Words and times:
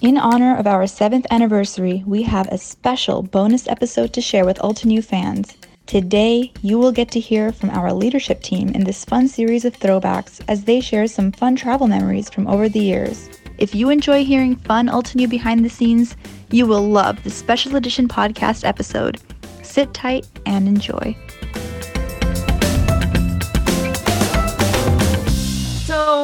In 0.00 0.16
honor 0.16 0.56
of 0.56 0.66
our 0.66 0.86
seventh 0.86 1.26
anniversary, 1.30 2.02
we 2.06 2.22
have 2.22 2.48
a 2.48 2.58
special 2.58 3.22
bonus 3.22 3.68
episode 3.68 4.12
to 4.14 4.20
share 4.20 4.44
with 4.44 4.58
Altenew 4.58 5.04
fans. 5.04 5.56
Today, 5.86 6.52
you 6.62 6.78
will 6.78 6.92
get 6.92 7.10
to 7.12 7.20
hear 7.20 7.50
from 7.52 7.70
our 7.70 7.92
leadership 7.92 8.42
team 8.42 8.68
in 8.70 8.84
this 8.84 9.04
fun 9.04 9.26
series 9.26 9.64
of 9.64 9.78
throwbacks 9.78 10.40
as 10.48 10.64
they 10.64 10.80
share 10.80 11.06
some 11.06 11.32
fun 11.32 11.56
travel 11.56 11.86
memories 11.86 12.30
from 12.30 12.46
over 12.46 12.68
the 12.68 12.80
years. 12.80 13.28
If 13.58 13.74
you 13.74 13.90
enjoy 13.90 14.24
hearing 14.24 14.56
fun 14.56 14.86
Altenew 14.86 15.28
behind 15.28 15.64
the 15.64 15.70
scenes, 15.70 16.16
you 16.50 16.66
will 16.66 16.88
love 16.88 17.22
the 17.24 17.30
special 17.30 17.76
edition 17.76 18.06
podcast 18.06 18.64
episode. 18.64 19.20
Sit 19.62 19.92
tight 19.94 20.26
and 20.46 20.68
enjoy. 20.68 21.16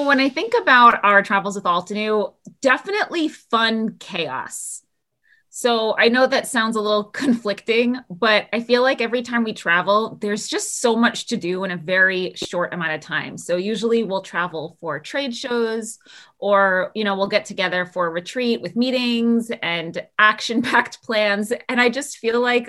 When 0.05 0.21
I 0.21 0.29
think 0.29 0.52
about 0.61 1.02
our 1.05 1.22
travels 1.22 1.54
with 1.54 1.64
Altenew, 1.64 2.35
definitely 2.61 3.29
fun 3.29 3.96
chaos. 3.99 4.82
So 5.49 5.96
I 5.96 6.08
know 6.08 6.26
that 6.26 6.49
sounds 6.49 6.76
a 6.76 6.81
little 6.81 7.04
conflicting, 7.12 7.96
but 8.11 8.48
I 8.53 8.61
feel 8.61 8.82
like 8.82 9.00
every 9.00 9.22
time 9.22 9.45
we 9.45 9.53
travel, 9.53 10.18
there's 10.21 10.48
just 10.48 10.81
so 10.81 10.96
much 10.96 11.26
to 11.29 11.36
do 11.36 11.64
in 11.64 11.71
a 11.71 11.76
very 11.76 12.32
short 12.35 12.75
amount 12.75 12.93
of 12.93 13.00
time. 13.00 13.39
So 13.39 13.57
usually 13.57 14.03
we'll 14.03 14.22
travel 14.22 14.76
for 14.81 14.98
trade 14.98 15.35
shows 15.35 15.98
or, 16.39 16.90
you 16.95 17.04
know, 17.04 17.17
we'll 17.17 17.29
get 17.29 17.45
together 17.45 17.86
for 17.86 18.07
a 18.07 18.11
retreat 18.11 18.61
with 18.61 18.76
meetings 18.76 19.50
and 19.62 20.04
action 20.18 20.61
packed 20.61 21.03
plans. 21.04 21.53
And 21.68 21.81
I 21.81 21.89
just 21.89 22.18
feel 22.18 22.40
like 22.40 22.68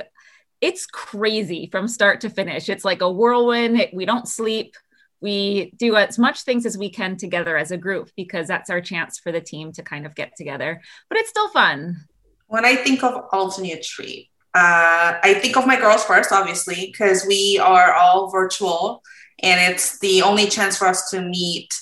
it's 0.62 0.86
crazy 0.86 1.68
from 1.72 1.88
start 1.88 2.22
to 2.22 2.30
finish. 2.30 2.70
It's 2.70 2.86
like 2.86 3.02
a 3.02 3.12
whirlwind. 3.12 3.90
We 3.94 4.06
don't 4.06 4.28
sleep 4.28 4.76
we 5.26 5.74
do 5.76 5.96
as 5.96 6.20
much 6.20 6.44
things 6.44 6.68
as 6.68 6.78
we 6.78 6.88
can 6.88 7.18
together 7.18 7.58
as 7.58 7.72
a 7.72 7.78
group 7.78 8.12
because 8.16 8.48
that's 8.48 8.70
our 8.70 8.80
chance 8.80 9.18
for 9.18 9.32
the 9.32 9.42
team 9.42 9.72
to 9.72 9.82
kind 9.82 10.06
of 10.06 10.14
get 10.14 10.36
together. 10.38 10.82
But 11.10 11.18
it's 11.18 11.32
still 11.32 11.50
fun. 11.50 12.06
When 12.46 12.64
I 12.64 12.76
think 12.76 13.04
of 13.04 13.28
Altenew 13.32 13.76
retreat, 13.76 14.30
uh, 14.54 15.18
I 15.24 15.34
think 15.42 15.58
of 15.58 15.66
my 15.66 15.80
girls 15.80 16.06
first, 16.06 16.32
obviously, 16.32 16.92
because 16.92 17.26
we 17.26 17.60
are 17.60 17.92
all 17.94 18.30
virtual 18.30 19.02
and 19.42 19.74
it's 19.74 19.98
the 20.00 20.22
only 20.22 20.46
chance 20.46 20.78
for 20.78 20.88
us 20.88 21.10
to 21.10 21.22
meet 21.22 21.74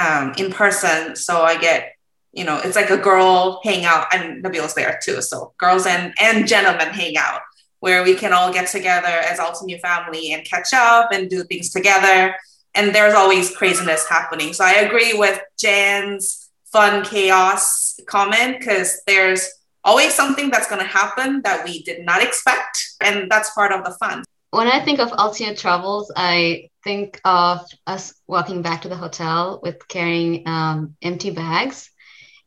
um, 0.00 0.34
in 0.36 0.50
person. 0.50 1.14
So 1.14 1.42
I 1.42 1.56
get, 1.58 1.92
you 2.32 2.42
know, 2.42 2.60
it's 2.62 2.76
like 2.76 2.90
a 2.90 2.98
girl 2.98 3.60
hangout, 3.62 4.12
and 4.12 4.44
Nabila's 4.44 4.74
there 4.74 4.98
too. 5.02 5.22
So 5.22 5.52
girls 5.58 5.86
and 5.86 6.12
and 6.20 6.46
gentlemen 6.46 6.88
hang 6.88 7.16
out 7.16 7.40
where 7.78 8.02
we 8.02 8.14
can 8.14 8.32
all 8.32 8.52
get 8.52 8.68
together 8.68 9.06
as 9.06 9.38
Altenew 9.38 9.80
family 9.80 10.32
and 10.32 10.44
catch 10.44 10.74
up 10.74 11.12
and 11.12 11.30
do 11.30 11.42
things 11.44 11.70
together 11.70 12.34
and 12.74 12.94
there's 12.94 13.14
always 13.14 13.54
craziness 13.54 14.08
happening. 14.08 14.52
So 14.52 14.64
I 14.64 14.72
agree 14.74 15.14
with 15.14 15.40
Jan's 15.58 16.50
fun 16.72 17.04
chaos 17.04 17.98
comment 18.06 18.58
because 18.58 19.00
there's 19.06 19.48
always 19.84 20.14
something 20.14 20.50
that's 20.50 20.68
going 20.68 20.80
to 20.80 20.86
happen 20.86 21.42
that 21.42 21.64
we 21.64 21.82
did 21.82 22.04
not 22.04 22.22
expect, 22.22 22.94
and 23.00 23.30
that's 23.30 23.50
part 23.54 23.72
of 23.72 23.84
the 23.84 23.92
fun. 23.92 24.24
When 24.50 24.66
I 24.66 24.84
think 24.84 24.98
of 24.98 25.10
Altenew 25.12 25.58
travels, 25.58 26.12
I 26.16 26.70
think 26.82 27.20
of 27.24 27.60
us 27.86 28.14
walking 28.26 28.62
back 28.62 28.82
to 28.82 28.88
the 28.88 28.96
hotel 28.96 29.60
with 29.62 29.86
carrying 29.88 30.46
um, 30.46 30.96
empty 31.02 31.30
bags 31.30 31.90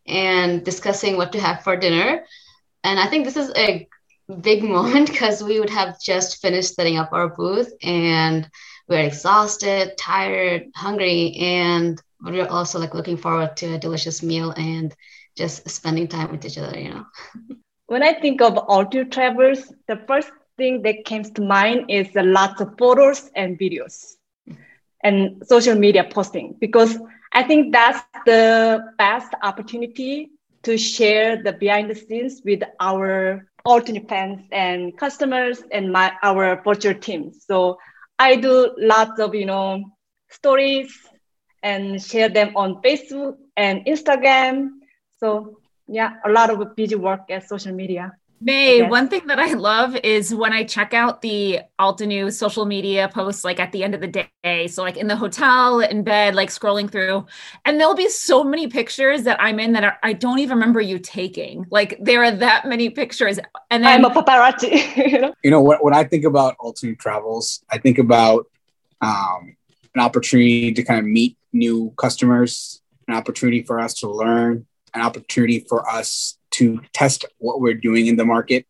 and 0.06 0.66
discussing 0.66 1.16
what 1.16 1.32
to 1.32 1.40
have 1.40 1.64
for 1.64 1.78
dinner. 1.78 2.26
And 2.84 3.00
I 3.00 3.08
think 3.08 3.24
this 3.26 3.38
is 3.38 3.52
a 3.56 3.88
big 4.42 4.64
moment 4.78 5.10
because 5.12 5.44
we 5.44 5.60
would 5.60 5.70
have 5.70 6.00
just 6.02 6.42
finished 6.42 6.76
setting 6.76 6.98
up 6.98 7.14
our 7.14 7.30
booth 7.30 7.72
and 7.82 8.50
we're 8.88 9.04
exhausted, 9.04 9.98
tired, 9.98 10.64
hungry, 10.76 11.36
and 11.40 12.02
we're 12.22 12.48
also 12.48 12.80
like 12.80 12.94
looking 12.94 13.18
forward 13.18 13.56
to 13.58 13.74
a 13.74 13.80
delicious 13.80 14.22
meal 14.24 14.52
and 14.52 14.94
just 15.38 15.70
spending 15.70 16.08
time 16.08 16.32
with 16.32 16.46
each 16.46 16.58
other, 16.58 16.78
you 16.80 16.90
know. 16.90 17.06
when 17.88 18.04
I 18.04 18.14
think 18.14 18.42
of 18.42 18.54
Altenew 18.54 19.12
travels, 19.12 19.74
the 19.88 19.98
first 20.08 20.32
thing 20.58 20.82
that 20.84 21.06
comes 21.06 21.32
to 21.32 21.42
mind 21.42 21.86
is 21.90 22.08
lots 22.16 22.62
of 22.62 22.78
photos 22.78 23.30
and 23.36 23.58
videos 23.60 24.16
and 25.04 25.42
social 25.48 25.76
media 25.76 26.04
posting 26.10 26.56
because 26.60 26.98
I 27.34 27.44
think 27.44 27.74
that's 27.74 28.04
the 28.12 28.80
best 28.98 29.18
opportunity 29.42 30.30
to 30.64 30.78
share 30.78 31.42
the 31.42 31.54
behind 31.54 31.90
the 31.90 31.96
scenes 31.96 32.42
with 32.46 32.62
our 32.80 33.46
Altenew 33.66 34.08
fans 34.08 34.42
and 34.52 34.98
customers 34.98 35.62
and 35.72 35.92
my 35.92 36.12
our 36.24 36.62
virtual 36.64 36.94
teams. 36.96 37.46
So 37.46 37.78
I 38.20 38.36
do 38.36 38.74
lots 38.78 39.20
of, 39.20 39.36
you 39.36 39.46
know, 39.46 39.84
stories 40.30 40.94
and 41.62 42.02
share 42.02 42.30
them 42.30 42.56
on 42.56 42.82
Facebook 42.82 43.36
and 43.56 43.86
Instagram. 43.86 44.70
So 45.20 45.58
yeah, 45.88 46.14
a 46.26 46.30
lot 46.30 46.50
of 46.50 46.76
busy 46.76 46.96
work 46.96 47.30
at 47.30 47.48
social 47.48 47.74
media. 47.74 48.14
May, 48.44 48.82
one 48.82 49.08
thing 49.08 49.28
that 49.28 49.40
I 49.40 49.54
love 49.54 49.96
is 49.96 50.36
when 50.36 50.52
I 50.52 50.66
check 50.66 50.94
out 50.94 51.22
the 51.22 51.62
Altenew 51.80 52.32
social 52.32 52.66
media 52.66 53.10
posts, 53.14 53.46
like 53.46 53.60
at 53.60 53.72
the 53.72 53.84
end 53.84 53.96
of 53.96 54.02
the 54.02 54.28
day. 54.44 54.68
So, 54.68 54.84
like 54.84 54.98
in 54.98 55.08
the 55.08 55.16
hotel, 55.16 55.80
in 55.80 56.04
bed, 56.04 56.36
like 56.36 56.50
scrolling 56.50 56.92
through, 56.92 57.26
and 57.64 57.80
there'll 57.80 57.96
be 57.96 58.10
so 58.10 58.44
many 58.44 58.68
pictures 58.68 59.24
that 59.24 59.42
I'm 59.42 59.60
in 59.60 59.72
that 59.74 59.84
are, 59.86 59.98
I 60.04 60.12
don't 60.12 60.40
even 60.40 60.58
remember 60.58 60.82
you 60.82 61.00
taking. 61.00 61.66
Like, 61.70 61.98
there 62.02 62.24
are 62.24 62.32
that 62.32 62.68
many 62.68 62.90
pictures. 62.90 63.40
And 63.72 63.84
then, 63.84 64.04
I'm 64.04 64.12
a 64.12 64.14
paparazzi. 64.14 65.34
you 65.44 65.52
know, 65.52 65.62
when, 65.62 65.78
when 65.80 65.94
I 65.94 66.04
think 66.04 66.26
about 66.26 66.58
Altenew 66.58 67.00
travels, 67.00 67.64
I 67.70 67.78
think 67.78 67.98
about 67.98 68.46
um, 69.00 69.56
an 69.96 70.02
opportunity 70.02 70.74
to 70.74 70.84
kind 70.84 71.00
of 71.00 71.06
meet 71.06 71.38
new 71.54 71.94
customers, 71.98 72.82
an 73.08 73.16
opportunity 73.16 73.64
for 73.64 73.80
us 73.80 73.94
to 73.96 74.12
learn, 74.12 74.66
an 74.94 75.02
opportunity 75.02 75.60
for 75.60 75.88
us 75.90 76.38
to 76.54 76.82
test 76.94 77.26
what 77.38 77.62
we're 77.62 77.74
doing 77.74 78.08
in 78.08 78.16
the 78.16 78.26
market. 78.26 78.66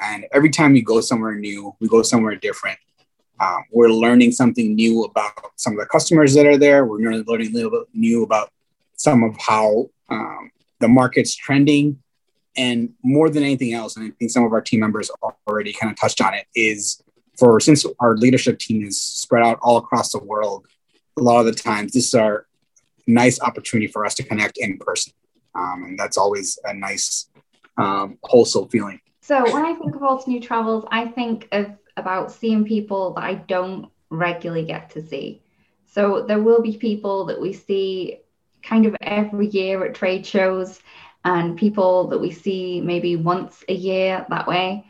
And 0.00 0.26
every 0.32 0.50
time 0.50 0.72
we 0.72 0.82
go 0.82 1.00
somewhere 1.00 1.34
new, 1.34 1.74
we 1.80 1.88
go 1.88 2.02
somewhere 2.02 2.36
different. 2.36 2.78
Um, 3.40 3.64
we're 3.70 3.90
learning 3.90 4.32
something 4.32 4.74
new 4.74 5.04
about 5.04 5.32
some 5.56 5.74
of 5.74 5.78
the 5.78 5.86
customers 5.86 6.34
that 6.34 6.46
are 6.46 6.56
there. 6.58 6.84
We're 6.86 6.98
learning 6.98 7.24
a 7.26 7.56
little 7.56 7.70
bit 7.70 7.88
new 7.92 8.22
about 8.22 8.50
some 8.96 9.22
of 9.22 9.36
how 9.38 9.90
um, 10.08 10.50
the 10.80 10.88
market's 10.88 11.34
trending. 11.34 12.02
And 12.56 12.94
more 13.02 13.28
than 13.28 13.42
anything 13.42 13.74
else, 13.74 13.96
and 13.96 14.06
I 14.06 14.10
think 14.18 14.30
some 14.30 14.44
of 14.44 14.52
our 14.52 14.62
team 14.62 14.80
members 14.80 15.10
already 15.46 15.74
kind 15.74 15.92
of 15.92 15.98
touched 15.98 16.22
on 16.22 16.32
it, 16.32 16.46
is 16.54 17.02
for 17.38 17.60
since 17.60 17.84
our 18.00 18.16
leadership 18.16 18.58
team 18.58 18.82
is 18.82 19.00
spread 19.00 19.44
out 19.44 19.58
all 19.60 19.76
across 19.76 20.12
the 20.12 20.18
world, 20.18 20.66
a 21.18 21.22
lot 21.22 21.40
of 21.40 21.46
the 21.46 21.52
times 21.52 21.92
this 21.92 22.06
is 22.06 22.14
our 22.14 22.46
nice 23.06 23.40
opportunity 23.40 23.86
for 23.86 24.06
us 24.06 24.14
to 24.14 24.22
connect 24.22 24.56
in 24.56 24.78
person. 24.78 25.12
Um, 25.56 25.84
and 25.84 25.98
that's 25.98 26.18
always 26.18 26.58
a 26.64 26.74
nice, 26.74 27.28
um, 27.78 28.18
wholesome 28.24 28.68
feeling. 28.68 29.00
So 29.20 29.42
when 29.52 29.64
I 29.64 29.74
think 29.74 29.94
of 29.96 30.02
Altenew 30.02 30.42
travels, 30.42 30.84
I 30.90 31.06
think 31.06 31.48
of 31.52 31.72
about 31.96 32.30
seeing 32.30 32.64
people 32.64 33.14
that 33.14 33.24
I 33.24 33.34
don't 33.34 33.90
regularly 34.10 34.64
get 34.64 34.90
to 34.90 35.02
see. 35.02 35.42
So 35.86 36.22
there 36.22 36.42
will 36.42 36.60
be 36.60 36.76
people 36.76 37.24
that 37.26 37.40
we 37.40 37.52
see 37.52 38.18
kind 38.62 38.86
of 38.86 38.94
every 39.00 39.48
year 39.48 39.84
at 39.84 39.94
trade 39.94 40.26
shows 40.26 40.80
and 41.24 41.56
people 41.56 42.08
that 42.08 42.20
we 42.20 42.30
see 42.30 42.80
maybe 42.80 43.16
once 43.16 43.64
a 43.68 43.74
year 43.74 44.26
that 44.28 44.46
way. 44.46 44.84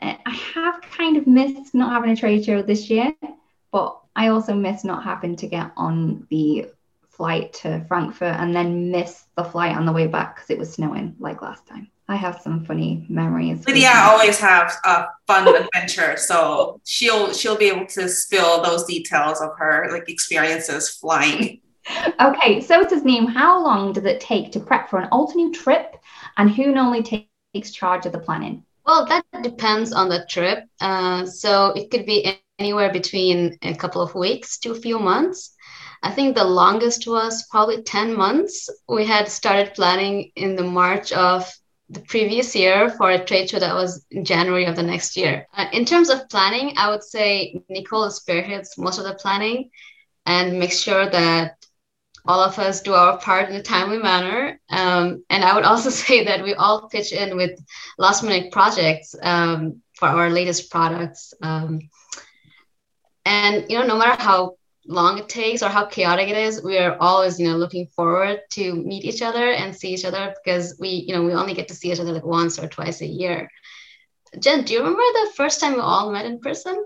I 0.00 0.40
have 0.54 0.80
kind 0.82 1.16
of 1.16 1.26
missed 1.26 1.74
not 1.74 1.92
having 1.92 2.10
a 2.10 2.16
trade 2.16 2.44
show 2.44 2.60
this 2.62 2.90
year, 2.90 3.14
but 3.70 3.98
I 4.14 4.28
also 4.28 4.54
miss 4.54 4.84
not 4.84 5.04
having 5.04 5.36
to 5.36 5.46
get 5.46 5.72
on 5.76 6.26
the 6.28 6.66
flight 7.22 7.52
to 7.52 7.84
Frankfurt 7.86 8.34
and 8.40 8.52
then 8.52 8.90
miss 8.90 9.26
the 9.36 9.44
flight 9.44 9.76
on 9.76 9.86
the 9.86 9.92
way 9.92 10.08
back 10.08 10.34
because 10.34 10.50
it 10.50 10.58
was 10.58 10.72
snowing 10.72 11.14
like 11.20 11.40
last 11.40 11.64
time. 11.68 11.88
I 12.08 12.16
have 12.16 12.40
some 12.40 12.64
funny 12.64 13.06
memories. 13.08 13.64
Lydia 13.64 13.92
always 13.94 14.40
have 14.40 14.72
a 14.84 15.06
fun 15.28 15.46
adventure, 15.46 16.16
so 16.16 16.80
she'll 16.84 17.32
she'll 17.32 17.56
be 17.56 17.66
able 17.66 17.86
to 17.86 18.08
spill 18.08 18.60
those 18.64 18.82
details 18.86 19.40
of 19.40 19.50
her 19.56 19.88
like 19.92 20.08
experiences 20.08 20.88
flying. 20.88 21.60
Okay, 22.20 22.60
so 22.60 22.84
Tasneem, 22.84 23.26
how 23.28 23.60
long 23.60 23.92
does 23.92 24.04
it 24.04 24.20
take 24.20 24.52
to 24.52 24.60
prep 24.60 24.88
for 24.88 25.00
an 25.00 25.08
Altenew 25.10 25.52
trip, 25.52 25.96
and 26.36 26.48
who 26.48 26.70
normally 26.70 27.02
takes 27.02 27.72
charge 27.72 28.06
of 28.06 28.12
the 28.12 28.20
planning? 28.20 28.62
Well, 28.86 29.04
that 29.06 29.24
depends 29.42 29.92
on 29.92 30.08
the 30.08 30.24
trip. 30.28 30.60
Uh, 30.80 31.26
so 31.26 31.72
it 31.72 31.90
could 31.90 32.06
be 32.06 32.38
anywhere 32.60 32.92
between 32.92 33.58
a 33.62 33.74
couple 33.74 34.00
of 34.00 34.14
weeks 34.14 34.58
to 34.58 34.70
a 34.70 34.80
few 34.80 35.00
months. 35.00 35.56
I 36.02 36.10
think 36.10 36.34
the 36.34 36.44
longest 36.44 37.06
was 37.06 37.46
probably 37.50 37.82
10 37.82 38.16
months. 38.16 38.68
We 38.88 39.06
had 39.06 39.28
started 39.28 39.74
planning 39.74 40.32
in 40.34 40.56
the 40.56 40.64
March 40.64 41.12
of 41.12 41.50
the 41.88 42.00
previous 42.00 42.56
year 42.56 42.88
for 42.90 43.10
a 43.10 43.24
trade 43.24 43.50
show 43.50 43.58
that 43.58 43.74
was 43.74 44.04
in 44.10 44.24
January 44.24 44.64
of 44.64 44.76
the 44.76 44.82
next 44.82 45.16
year. 45.16 45.46
Uh, 45.54 45.66
in 45.72 45.84
terms 45.84 46.10
of 46.10 46.28
planning, 46.28 46.74
I 46.76 46.90
would 46.90 47.02
say 47.02 47.62
Nicole 47.68 48.10
spearheads 48.10 48.78
most 48.78 48.98
of 48.98 49.04
the 49.04 49.14
planning 49.14 49.70
and 50.26 50.58
makes 50.58 50.78
sure 50.78 51.08
that 51.08 51.56
all 52.24 52.40
of 52.40 52.58
us 52.58 52.80
do 52.80 52.94
our 52.94 53.18
part 53.18 53.50
in 53.50 53.56
a 53.56 53.62
timely 53.62 53.98
manner. 53.98 54.60
Um, 54.70 55.24
and 55.28 55.44
I 55.44 55.54
would 55.54 55.64
also 55.64 55.90
say 56.04 56.24
that 56.24 56.42
we 56.42 56.54
all 56.54 56.88
pitch 56.88 57.12
in 57.12 57.36
with 57.36 57.60
last 57.98 58.22
minute 58.22 58.52
projects 58.52 59.14
um, 59.22 59.82
for 59.94 60.08
our 60.08 60.30
latest 60.30 60.70
products. 60.70 61.34
Um, 61.42 61.80
and 63.24 63.66
you 63.70 63.78
know, 63.78 63.86
no 63.86 63.98
matter 63.98 64.20
how 64.20 64.56
long 64.86 65.18
it 65.18 65.28
takes 65.28 65.62
or 65.62 65.68
how 65.68 65.86
chaotic 65.86 66.28
it 66.28 66.36
is, 66.36 66.62
we 66.62 66.78
are 66.78 66.96
always, 66.98 67.38
you 67.38 67.48
know, 67.48 67.56
looking 67.56 67.86
forward 67.86 68.40
to 68.50 68.74
meet 68.74 69.04
each 69.04 69.22
other 69.22 69.52
and 69.52 69.74
see 69.74 69.94
each 69.94 70.04
other 70.04 70.34
because 70.44 70.76
we, 70.80 70.88
you 71.06 71.14
know, 71.14 71.22
we 71.22 71.32
only 71.32 71.54
get 71.54 71.68
to 71.68 71.74
see 71.74 71.92
each 71.92 72.00
other 72.00 72.12
like 72.12 72.24
once 72.24 72.58
or 72.58 72.66
twice 72.68 73.00
a 73.00 73.06
year. 73.06 73.50
Jen, 74.38 74.64
do 74.64 74.72
you 74.72 74.80
remember 74.80 75.00
the 75.00 75.32
first 75.36 75.60
time 75.60 75.74
we 75.74 75.80
all 75.80 76.10
met 76.10 76.26
in 76.26 76.40
person? 76.40 76.84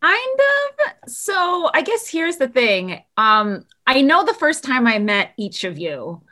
Kind 0.00 0.40
of. 0.40 1.10
So 1.10 1.70
I 1.74 1.82
guess 1.82 2.08
here's 2.08 2.36
the 2.36 2.48
thing. 2.48 3.02
Um, 3.16 3.66
I 3.86 4.00
know 4.00 4.24
the 4.24 4.34
first 4.34 4.64
time 4.64 4.86
I 4.86 4.98
met 4.98 5.32
each 5.36 5.64
of 5.64 5.78
you. 5.78 6.22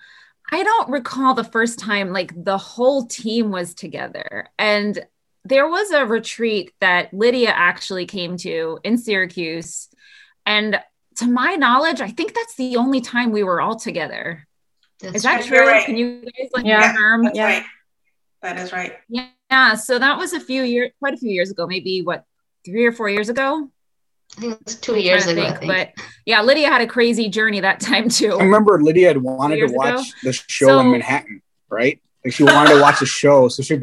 I 0.51 0.63
don't 0.63 0.89
recall 0.89 1.35
the 1.35 1.45
first 1.45 1.79
time 1.79 2.11
like 2.11 2.33
the 2.45 2.57
whole 2.57 3.07
team 3.07 3.51
was 3.51 3.75
together. 3.75 4.49
And 4.59 4.99
there 5.45 5.69
was 5.69 5.91
a 5.91 6.07
retreat 6.07 6.73
that 6.81 7.13
Lydia 7.13 7.51
actually 7.51 8.07
came 8.07 8.37
to 8.39 8.79
in 8.85 8.97
Syracuse. 8.97 9.89
And 10.49 10.81
to 11.17 11.27
my 11.27 11.57
knowledge, 11.57 12.01
I 12.01 12.09
think 12.09 12.33
that's 12.33 12.57
the 12.57 12.77
only 12.77 13.03
time 13.03 13.33
we 13.33 13.43
were 13.43 13.61
all 13.61 13.77
together. 13.77 14.49
That's 15.01 15.17
is 15.17 15.23
that 15.25 15.45
true? 15.45 15.59
Right. 15.59 15.85
Can 15.85 15.99
you 15.99 16.23
guys 16.23 16.49
like 16.55 16.65
yeah, 16.65 16.93
confirm? 16.93 17.31
yeah. 17.35 17.45
Right. 17.45 17.65
That 18.41 18.57
is 18.59 18.73
right. 18.73 18.95
Yeah. 19.11 19.27
Yeah. 19.51 19.75
So 19.75 19.99
that 19.99 20.17
was 20.17 20.33
a 20.33 20.41
few 20.41 20.63
years, 20.63 20.91
quite 21.01 21.13
a 21.13 21.19
few 21.19 21.31
years 21.31 21.51
ago, 21.51 21.67
maybe 21.67 22.01
what, 22.01 22.25
three 22.65 22.87
or 22.87 22.93
four 22.93 23.11
years 23.11 23.29
ago? 23.29 23.69
I 24.37 24.41
think 24.41 24.61
it's 24.63 24.77
two 24.77 24.99
years 24.99 25.27
ago. 25.27 25.43
I 25.43 25.53
think, 25.55 25.71
but 25.71 25.91
yeah, 26.25 26.41
Lydia 26.41 26.69
had 26.69 26.81
a 26.81 26.87
crazy 26.87 27.29
journey 27.29 27.61
that 27.61 27.81
time 27.81 28.09
too. 28.09 28.39
I 28.39 28.43
remember 28.43 28.81
Lydia 28.83 29.09
had 29.09 29.19
wanted 29.19 29.67
to 29.67 29.75
watch 29.75 29.95
ago. 29.95 30.03
the 30.23 30.33
show 30.33 30.67
so, 30.67 30.81
in 30.81 30.93
Manhattan, 30.93 31.43
right? 31.69 32.01
Like 32.25 32.33
she 32.33 32.45
wanted 32.45 32.75
to 32.75 32.81
watch 32.81 33.01
the 33.01 33.07
show, 33.07 33.49
so 33.49 33.63
she 33.63 33.79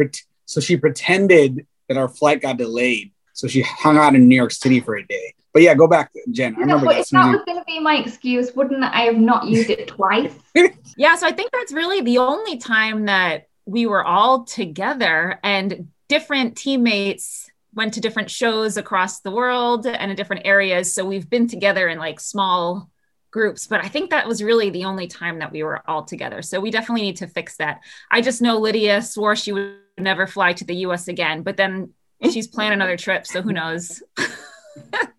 so 0.45 0.61
she 0.61 0.77
pretended 0.77 1.65
that 1.87 1.97
our 1.97 2.07
flight 2.07 2.41
got 2.41 2.57
delayed, 2.57 3.11
so 3.33 3.47
she 3.47 3.61
hung 3.61 3.97
out 3.97 4.15
in 4.15 4.27
New 4.27 4.35
York 4.35 4.51
City 4.51 4.79
for 4.79 4.95
a 4.95 5.05
day. 5.05 5.34
But 5.55 5.61
yeah, 5.61 5.73
go 5.73 5.87
back, 5.87 6.11
to 6.11 6.21
Jen. 6.31 6.53
I 6.57 6.59
remember 6.59 6.87
that. 6.87 6.99
If 6.99 7.09
that 7.11 7.31
was 7.31 7.45
going 7.45 7.57
to 7.57 7.63
be 7.63 7.79
my 7.79 7.95
excuse, 7.95 8.53
wouldn't 8.57 8.83
I 8.83 9.03
have 9.03 9.15
not 9.15 9.47
used 9.47 9.69
it 9.69 9.87
twice? 9.87 10.33
yeah, 10.97 11.15
so 11.15 11.25
I 11.25 11.31
think 11.31 11.53
that's 11.53 11.71
really 11.71 12.01
the 12.01 12.17
only 12.17 12.57
time 12.57 13.05
that 13.05 13.47
we 13.65 13.85
were 13.85 14.03
all 14.03 14.43
together 14.43 15.39
and 15.45 15.87
different 16.09 16.57
teammates 16.57 17.49
went 17.73 17.93
to 17.93 18.01
different 18.01 18.29
shows 18.29 18.75
across 18.75 19.21
the 19.21 19.31
world 19.31 19.87
and 19.87 20.11
in 20.11 20.17
different 20.17 20.45
areas. 20.45 20.93
So 20.93 21.05
we've 21.05 21.29
been 21.29 21.47
together 21.47 21.87
in 21.87 21.99
like 21.99 22.19
small 22.19 22.89
groups, 23.31 23.65
but 23.65 23.81
I 23.81 23.87
think 23.87 24.09
that 24.09 24.27
was 24.27 24.43
really 24.43 24.71
the 24.71 24.83
only 24.83 25.07
time 25.07 25.39
that 25.39 25.53
we 25.53 25.63
were 25.63 25.89
all 25.89 26.03
together. 26.03 26.41
So 26.41 26.59
we 26.59 26.69
definitely 26.69 27.03
need 27.03 27.17
to 27.17 27.27
fix 27.27 27.55
that. 27.57 27.79
I 28.11 28.19
just 28.19 28.41
know 28.41 28.57
Lydia 28.57 29.01
swore 29.01 29.37
she 29.37 29.53
would 29.53 29.77
never 29.97 30.27
fly 30.27 30.51
to 30.51 30.65
the 30.65 30.75
US 30.87 31.07
again, 31.07 31.43
but 31.43 31.55
then 31.55 31.93
she's 32.29 32.47
planning 32.47 32.73
another 32.73 32.97
trip. 32.97 33.25
So 33.25 33.41
who 33.41 33.53
knows? 33.53 34.03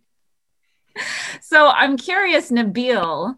so 1.48 1.68
I'm 1.68 1.96
curious, 1.96 2.50
Nabil. 2.50 3.36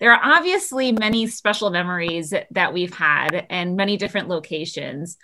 There 0.00 0.12
are 0.12 0.36
obviously 0.36 0.92
many 0.92 1.26
special 1.26 1.70
memories 1.70 2.32
that 2.50 2.72
we've 2.72 2.94
had 2.94 3.46
and 3.50 3.76
many 3.76 3.96
different 3.96 4.28
locations 4.28 5.18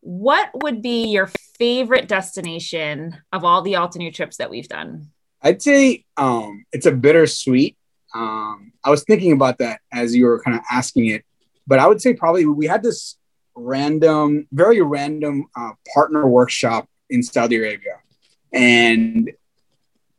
what 0.00 0.50
would 0.62 0.80
be 0.80 1.06
your 1.06 1.30
favorite 1.58 2.08
destination 2.08 3.16
of 3.32 3.44
all 3.44 3.62
the 3.62 3.74
Altenew 3.74 4.12
trips 4.12 4.36
that 4.36 4.50
we've 4.50 4.68
done? 4.68 5.10
I'd 5.42 5.62
say 5.62 6.04
um, 6.16 6.64
it's 6.72 6.86
a 6.86 6.92
bittersweet. 6.92 7.76
Um, 8.14 8.72
I 8.84 8.90
was 8.90 9.04
thinking 9.04 9.32
about 9.32 9.58
that 9.58 9.80
as 9.92 10.14
you 10.14 10.26
were 10.26 10.40
kind 10.40 10.56
of 10.56 10.62
asking 10.70 11.06
it, 11.06 11.24
but 11.66 11.78
I 11.78 11.86
would 11.86 12.00
say 12.00 12.14
probably 12.14 12.46
we 12.46 12.66
had 12.66 12.82
this 12.82 13.16
random, 13.54 14.46
very 14.52 14.80
random 14.80 15.46
uh, 15.56 15.72
partner 15.92 16.26
workshop 16.26 16.88
in 17.10 17.22
Saudi 17.22 17.56
Arabia. 17.56 17.98
And, 18.52 19.30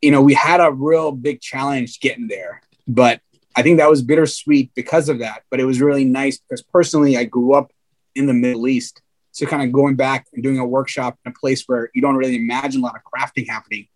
you 0.00 0.10
know, 0.10 0.22
we 0.22 0.34
had 0.34 0.60
a 0.60 0.70
real 0.70 1.12
big 1.12 1.40
challenge 1.40 2.00
getting 2.00 2.28
there, 2.28 2.62
but 2.86 3.20
I 3.54 3.62
think 3.62 3.78
that 3.78 3.90
was 3.90 4.02
bittersweet 4.02 4.72
because 4.74 5.08
of 5.08 5.18
that. 5.18 5.42
But 5.50 5.60
it 5.60 5.64
was 5.64 5.80
really 5.80 6.04
nice 6.04 6.38
because 6.38 6.62
personally, 6.62 7.16
I 7.16 7.24
grew 7.24 7.54
up 7.54 7.72
in 8.14 8.26
the 8.26 8.34
Middle 8.34 8.68
East 8.68 9.02
so 9.32 9.46
kind 9.46 9.62
of 9.62 9.72
going 9.72 9.96
back 9.96 10.26
and 10.32 10.42
doing 10.42 10.58
a 10.58 10.66
workshop 10.66 11.18
in 11.24 11.30
a 11.30 11.34
place 11.34 11.64
where 11.66 11.90
you 11.94 12.02
don't 12.02 12.16
really 12.16 12.36
imagine 12.36 12.80
a 12.80 12.84
lot 12.84 12.96
of 12.96 13.02
crafting 13.02 13.48
happening 13.48 13.86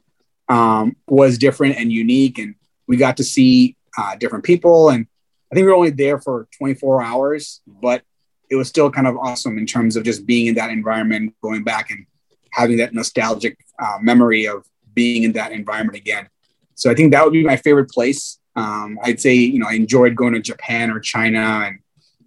um, 0.49 0.97
was 1.09 1.39
different 1.39 1.77
and 1.77 1.93
unique. 1.93 2.39
And 2.39 2.55
we 2.87 2.97
got 2.97 3.17
to 3.17 3.25
see 3.25 3.77
uh, 3.99 4.17
different 4.17 4.45
people. 4.45 4.91
And 4.91 5.07
I 5.51 5.55
think 5.55 5.65
we 5.65 5.71
were 5.71 5.77
only 5.77 5.91
there 5.91 6.21
for 6.21 6.49
24 6.59 7.03
hours, 7.03 7.61
but 7.67 8.03
it 8.51 8.57
was 8.57 8.69
still 8.69 8.91
kind 8.91 9.07
of 9.07 9.17
awesome 9.17 9.59
in 9.59 9.67
terms 9.67 9.97
of 9.97 10.05
just 10.05 10.27
being 10.27 10.47
in 10.47 10.55
that 10.55 10.71
environment, 10.71 11.35
going 11.43 11.65
back 11.65 11.91
and 11.91 12.07
having 12.53 12.77
that 12.77 12.95
nostalgic 12.95 13.59
uh, 13.83 13.99
memory 14.01 14.47
of 14.47 14.65
being 14.95 15.25
in 15.25 15.33
that 15.33 15.53
environment 15.53 15.97
again. 15.97 16.29
So 16.75 16.91
I 16.91 16.95
think 16.95 17.13
that 17.13 17.25
would 17.25 17.33
be 17.33 17.45
my 17.45 17.57
favorite 17.57 17.91
place. 17.91 18.39
Um, 18.57 18.99
I'd 19.03 19.21
say, 19.21 19.35
you 19.35 19.59
know, 19.59 19.67
I 19.69 19.75
enjoyed 19.75 20.15
going 20.17 20.35
to 20.35 20.41
Japan 20.41 20.91
or 20.91 21.01
China 21.01 21.65
and 21.67 21.81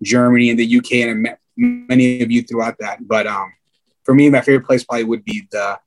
Germany 0.03 0.49
and 0.49 0.59
the 0.59 0.77
UK, 0.77 0.93
and 0.93 1.11
I 1.11 1.13
met 1.13 1.39
many 1.55 2.21
of 2.21 2.31
you 2.31 2.43
throughout 2.43 2.77
that. 2.79 3.07
But 3.07 3.27
um, 3.27 3.53
for 4.03 4.13
me, 4.13 4.29
my 4.29 4.41
favorite 4.41 4.65
place 4.65 4.83
probably 4.83 5.05
would 5.05 5.25
be 5.25 5.47
the 5.51 5.79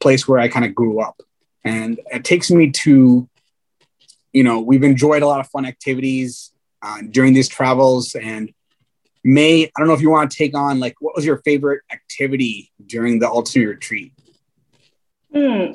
place 0.00 0.26
where 0.26 0.38
I 0.38 0.48
kind 0.48 0.64
of 0.64 0.74
grew 0.74 1.00
up. 1.00 1.20
And 1.64 2.00
it 2.10 2.24
takes 2.24 2.50
me 2.50 2.70
to, 2.70 3.28
you 4.32 4.42
know, 4.42 4.60
we've 4.60 4.82
enjoyed 4.82 5.22
a 5.22 5.26
lot 5.26 5.40
of 5.40 5.48
fun 5.48 5.64
activities 5.64 6.52
uh, 6.82 6.98
during 7.10 7.34
these 7.34 7.48
travels. 7.48 8.14
And 8.14 8.52
May, 9.24 9.64
I 9.64 9.70
don't 9.78 9.86
know 9.86 9.94
if 9.94 10.00
you 10.00 10.10
want 10.10 10.30
to 10.30 10.36
take 10.36 10.56
on, 10.56 10.80
like, 10.80 10.96
what 11.00 11.14
was 11.14 11.24
your 11.24 11.38
favorite 11.42 11.82
activity 11.92 12.72
during 12.84 13.20
the 13.20 13.26
Altenew 13.26 13.68
retreat? 13.68 14.12
Hmm. 15.32 15.72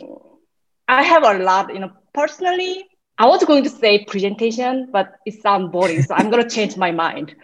I 0.88 1.04
have 1.04 1.24
a 1.24 1.34
lot, 1.39 1.74
you 1.74 1.80
know, 1.80 1.92
personally, 2.13 2.86
I 3.18 3.28
was 3.28 3.44
going 3.44 3.63
to 3.63 3.69
say 3.69 4.04
presentation, 4.06 4.89
but 4.92 5.13
it 5.25 5.42
sounds 5.42 5.72
boring. 5.72 6.01
So 6.01 6.13
I'm 6.16 6.30
going 6.30 6.44
to 6.48 6.50
change 6.50 6.78
my 6.78 6.92
mind. 6.92 7.36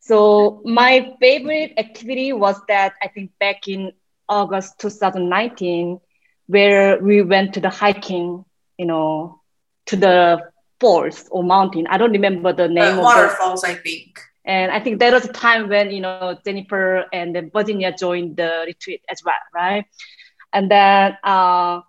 So 0.00 0.60
my 0.64 1.14
favorite 1.20 1.74
activity 1.78 2.32
was 2.32 2.60
that 2.68 2.94
I 3.02 3.08
think 3.08 3.30
back 3.40 3.68
in 3.68 3.92
August 4.28 4.78
2019, 4.80 6.00
where 6.46 6.98
we 7.02 7.22
went 7.22 7.54
to 7.54 7.60
the 7.60 7.70
hiking, 7.70 8.44
you 8.78 8.86
know, 8.86 9.40
to 9.86 9.96
the 9.96 10.40
falls 10.80 11.26
or 11.30 11.42
mountain. 11.44 11.86
I 11.88 11.98
don't 11.98 12.12
remember 12.12 12.52
the 12.52 12.68
name. 12.68 12.98
Uh, 12.98 13.02
waterfalls, 13.02 13.64
I 13.64 13.74
think. 13.74 14.18
And 14.44 14.72
I 14.72 14.80
think 14.80 15.00
that 15.00 15.12
was 15.12 15.24
a 15.26 15.32
time 15.32 15.68
when 15.68 15.90
you 15.90 16.00
know 16.00 16.22
Jennifer 16.32 17.04
and 17.12 17.36
Virginia 17.52 17.80
joined 17.82 18.36
the 18.36 18.50
retreat 18.56 19.00
as 19.08 19.20
well, 19.24 19.34
right? 19.54 19.84
And 20.52 20.70
then 20.70 21.16
uh, 21.22 21.80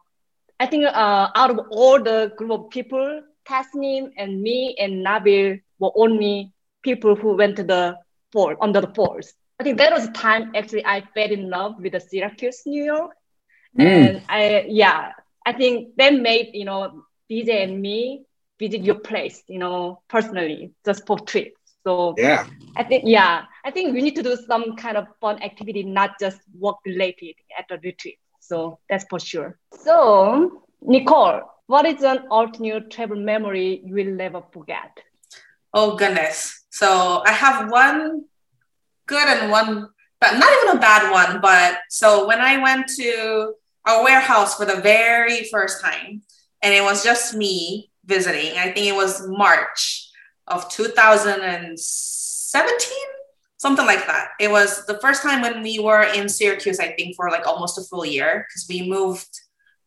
I 0.61 0.67
think 0.67 0.85
uh, 0.85 1.29
out 1.33 1.49
of 1.49 1.59
all 1.71 1.99
the 1.99 2.31
group 2.37 2.51
of 2.51 2.69
people, 2.69 3.23
Tasnim 3.49 4.11
and 4.15 4.43
me 4.43 4.75
and 4.79 5.03
Nabil 5.03 5.59
were 5.79 5.91
only 5.95 6.53
people 6.83 7.15
who 7.15 7.35
went 7.35 7.55
to 7.55 7.63
the 7.63 7.97
fall 8.31 8.55
under 8.61 8.79
the 8.79 8.93
falls. 8.93 9.33
I 9.59 9.63
think 9.63 9.79
that 9.79 9.91
was 9.91 10.05
the 10.05 10.13
time 10.13 10.51
actually 10.55 10.85
I 10.85 11.01
fell 11.15 11.31
in 11.31 11.49
love 11.49 11.81
with 11.81 11.93
the 11.93 11.99
Syracuse, 11.99 12.61
New 12.67 12.83
York. 12.83 13.11
Mm. 13.75 13.85
And 13.85 14.21
I 14.29 14.65
yeah, 14.67 15.13
I 15.47 15.53
think 15.53 15.95
that 15.97 16.13
made, 16.13 16.51
you 16.53 16.65
know, 16.65 17.05
DJ 17.27 17.63
and 17.63 17.81
me 17.81 18.25
visit 18.59 18.83
your 18.83 18.99
place, 18.99 19.41
you 19.47 19.57
know, 19.57 20.03
personally, 20.09 20.73
just 20.85 21.07
for 21.07 21.17
trips. 21.17 21.57
So 21.83 22.13
yeah, 22.19 22.45
I 22.75 22.83
think 22.83 23.05
yeah, 23.07 23.45
I 23.65 23.71
think 23.71 23.95
we 23.95 24.03
need 24.03 24.15
to 24.15 24.21
do 24.21 24.37
some 24.45 24.75
kind 24.75 24.95
of 24.95 25.07
fun 25.19 25.41
activity, 25.41 25.81
not 25.81 26.19
just 26.19 26.39
work 26.53 26.77
related 26.85 27.33
at 27.57 27.65
the 27.67 27.79
retreat. 27.83 28.19
So 28.51 28.79
that's 28.89 29.05
for 29.09 29.17
sure. 29.17 29.57
So 29.71 30.63
Nicole, 30.81 31.39
what 31.67 31.85
is 31.85 32.03
an 32.03 32.27
Altenew 32.29 32.91
travel 32.91 33.15
memory 33.15 33.81
you 33.85 33.95
will 33.95 34.13
never 34.23 34.41
forget? 34.51 34.91
Oh 35.73 35.95
goodness. 35.95 36.65
So 36.69 37.23
I 37.25 37.31
have 37.31 37.71
one 37.71 38.25
good 39.07 39.25
and 39.25 39.49
one 39.49 39.87
but 40.19 40.37
not 40.37 40.51
even 40.57 40.75
a 40.75 40.79
bad 40.81 41.09
one. 41.11 41.39
But 41.39 41.77
so 41.89 42.27
when 42.27 42.41
I 42.41 42.61
went 42.61 42.89
to 42.99 43.53
our 43.87 44.03
warehouse 44.03 44.57
for 44.57 44.65
the 44.65 44.81
very 44.81 45.45
first 45.45 45.81
time, 45.81 46.21
and 46.61 46.73
it 46.73 46.83
was 46.83 47.05
just 47.05 47.33
me 47.33 47.89
visiting, 48.03 48.57
I 48.57 48.73
think 48.73 48.87
it 48.87 48.95
was 48.95 49.25
March 49.29 50.09
of 50.47 50.67
2017, 50.67 52.97
something 53.61 53.85
like 53.85 54.07
that. 54.07 54.29
It 54.39 54.49
was 54.49 54.87
the 54.87 54.97
first 55.01 55.21
time 55.21 55.41
when 55.43 55.61
we 55.61 55.77
were 55.77 56.01
in 56.01 56.27
Syracuse, 56.27 56.79
I 56.79 56.93
think, 56.93 57.15
for 57.15 57.29
like 57.29 57.45
almost 57.45 57.77
a 57.77 57.83
full 57.83 58.03
year 58.03 58.47
because 58.47 58.65
we 58.67 58.89
moved 58.89 59.29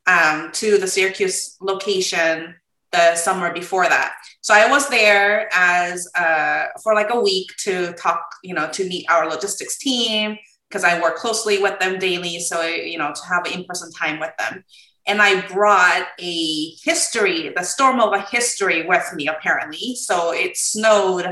um, 0.06 0.52
to 0.52 0.78
the 0.78 0.86
Syracuse 0.86 1.56
location 1.60 2.54
the 2.92 3.16
summer 3.16 3.52
before 3.52 3.88
that. 3.88 4.14
So 4.42 4.54
I 4.54 4.70
was 4.70 4.88
there 4.88 5.48
as 5.52 6.08
uh, 6.14 6.66
for 6.84 6.94
like 6.94 7.10
a 7.10 7.20
week 7.20 7.48
to 7.64 7.92
talk, 7.94 8.20
you 8.44 8.54
know, 8.54 8.70
to 8.70 8.88
meet 8.88 9.10
our 9.10 9.28
logistics 9.28 9.76
team 9.76 10.36
because 10.68 10.84
I 10.84 11.02
work 11.02 11.16
closely 11.16 11.60
with 11.60 11.80
them 11.80 11.98
daily. 11.98 12.38
So 12.38 12.62
you 12.62 12.96
know, 12.96 13.12
to 13.12 13.26
have 13.26 13.44
in-person 13.52 13.90
time 13.90 14.20
with 14.20 14.34
them. 14.38 14.62
And 15.08 15.20
I 15.20 15.44
brought 15.48 16.06
a 16.20 16.66
history, 16.84 17.52
the 17.56 17.64
storm 17.64 18.00
of 18.00 18.12
a 18.12 18.20
history 18.20 18.86
with 18.86 19.12
me, 19.14 19.26
apparently. 19.26 19.96
So 19.96 20.32
it 20.32 20.56
snowed 20.56 21.26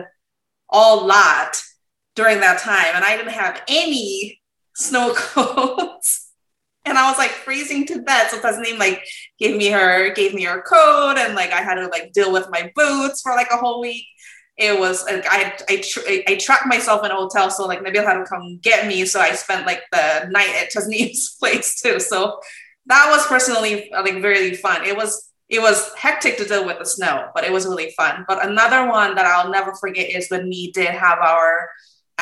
a 0.72 0.96
lot 0.96 1.62
during 2.14 2.40
that 2.40 2.59
time, 2.61 2.95
and 2.95 3.04
I 3.04 3.16
didn't 3.16 3.33
have 3.33 3.62
any 3.69 4.40
snow 4.75 5.12
coats. 5.16 6.31
and 6.85 6.99
I 6.99 7.09
was 7.09 7.19
like 7.19 7.31
freezing 7.31 7.87
to 7.87 8.02
death. 8.02 8.31
So 8.31 8.40
Tasneem 8.40 8.78
like 8.78 9.02
gave 9.38 9.57
me 9.57 9.69
her 9.69 10.12
gave 10.14 10.35
me 10.35 10.45
her 10.45 10.62
coat, 10.62 11.16
and 11.19 11.35
like 11.35 11.52
I 11.52 11.62
had 11.62 11.75
to 11.76 11.87
like 11.88 12.12
deal 12.12 12.33
with 12.33 12.49
my 12.50 12.71
boots 12.75 13.23
for 13.23 13.33
like 13.35 13.49
a 13.52 13.57
whole 13.57 13.81
week. 13.81 14.04
It 14.59 14.78
was 14.78 15.04
like 15.04 15.25
I 15.28 15.57
I 15.69 15.76
tr- 15.78 16.09
I 16.28 16.37
trapped 16.37 16.66
myself 16.66 17.04
in 17.04 17.11
a 17.11 17.14
hotel, 17.16 17.50
so 17.50 17.66
like 17.66 17.81
Nabil 17.81 18.04
had 18.04 18.19
to 18.19 18.25
come 18.25 18.59
get 18.62 18.87
me. 18.87 19.04
So 19.07 19.21
I 19.21 19.33
spent 19.33 19.66
like 19.66 19.83
the 19.92 20.28
night 20.31 20.54
at 20.61 20.73
Tasneem's 20.73 21.37
place 21.40 21.81
too. 21.81 21.99
So 22.00 22.38
that 22.87 23.09
was 23.11 23.26
personally 23.26 23.90
like 23.92 24.21
very 24.21 24.54
fun. 24.57 24.85
It 24.85 24.97
was 24.97 25.31
it 25.49 25.61
was 25.61 25.92
hectic 25.95 26.37
to 26.38 26.45
deal 26.45 26.64
with 26.66 26.78
the 26.78 26.87
snow, 26.87 27.28
but 27.35 27.45
it 27.45 27.52
was 27.52 27.66
really 27.66 27.90
fun. 27.97 28.25
But 28.26 28.45
another 28.45 28.88
one 28.88 29.14
that 29.16 29.26
I'll 29.26 29.50
never 29.50 29.75
forget 29.75 30.09
is 30.11 30.28
when 30.28 30.49
we 30.49 30.73
did 30.73 30.88
have 30.88 31.19
our 31.19 31.69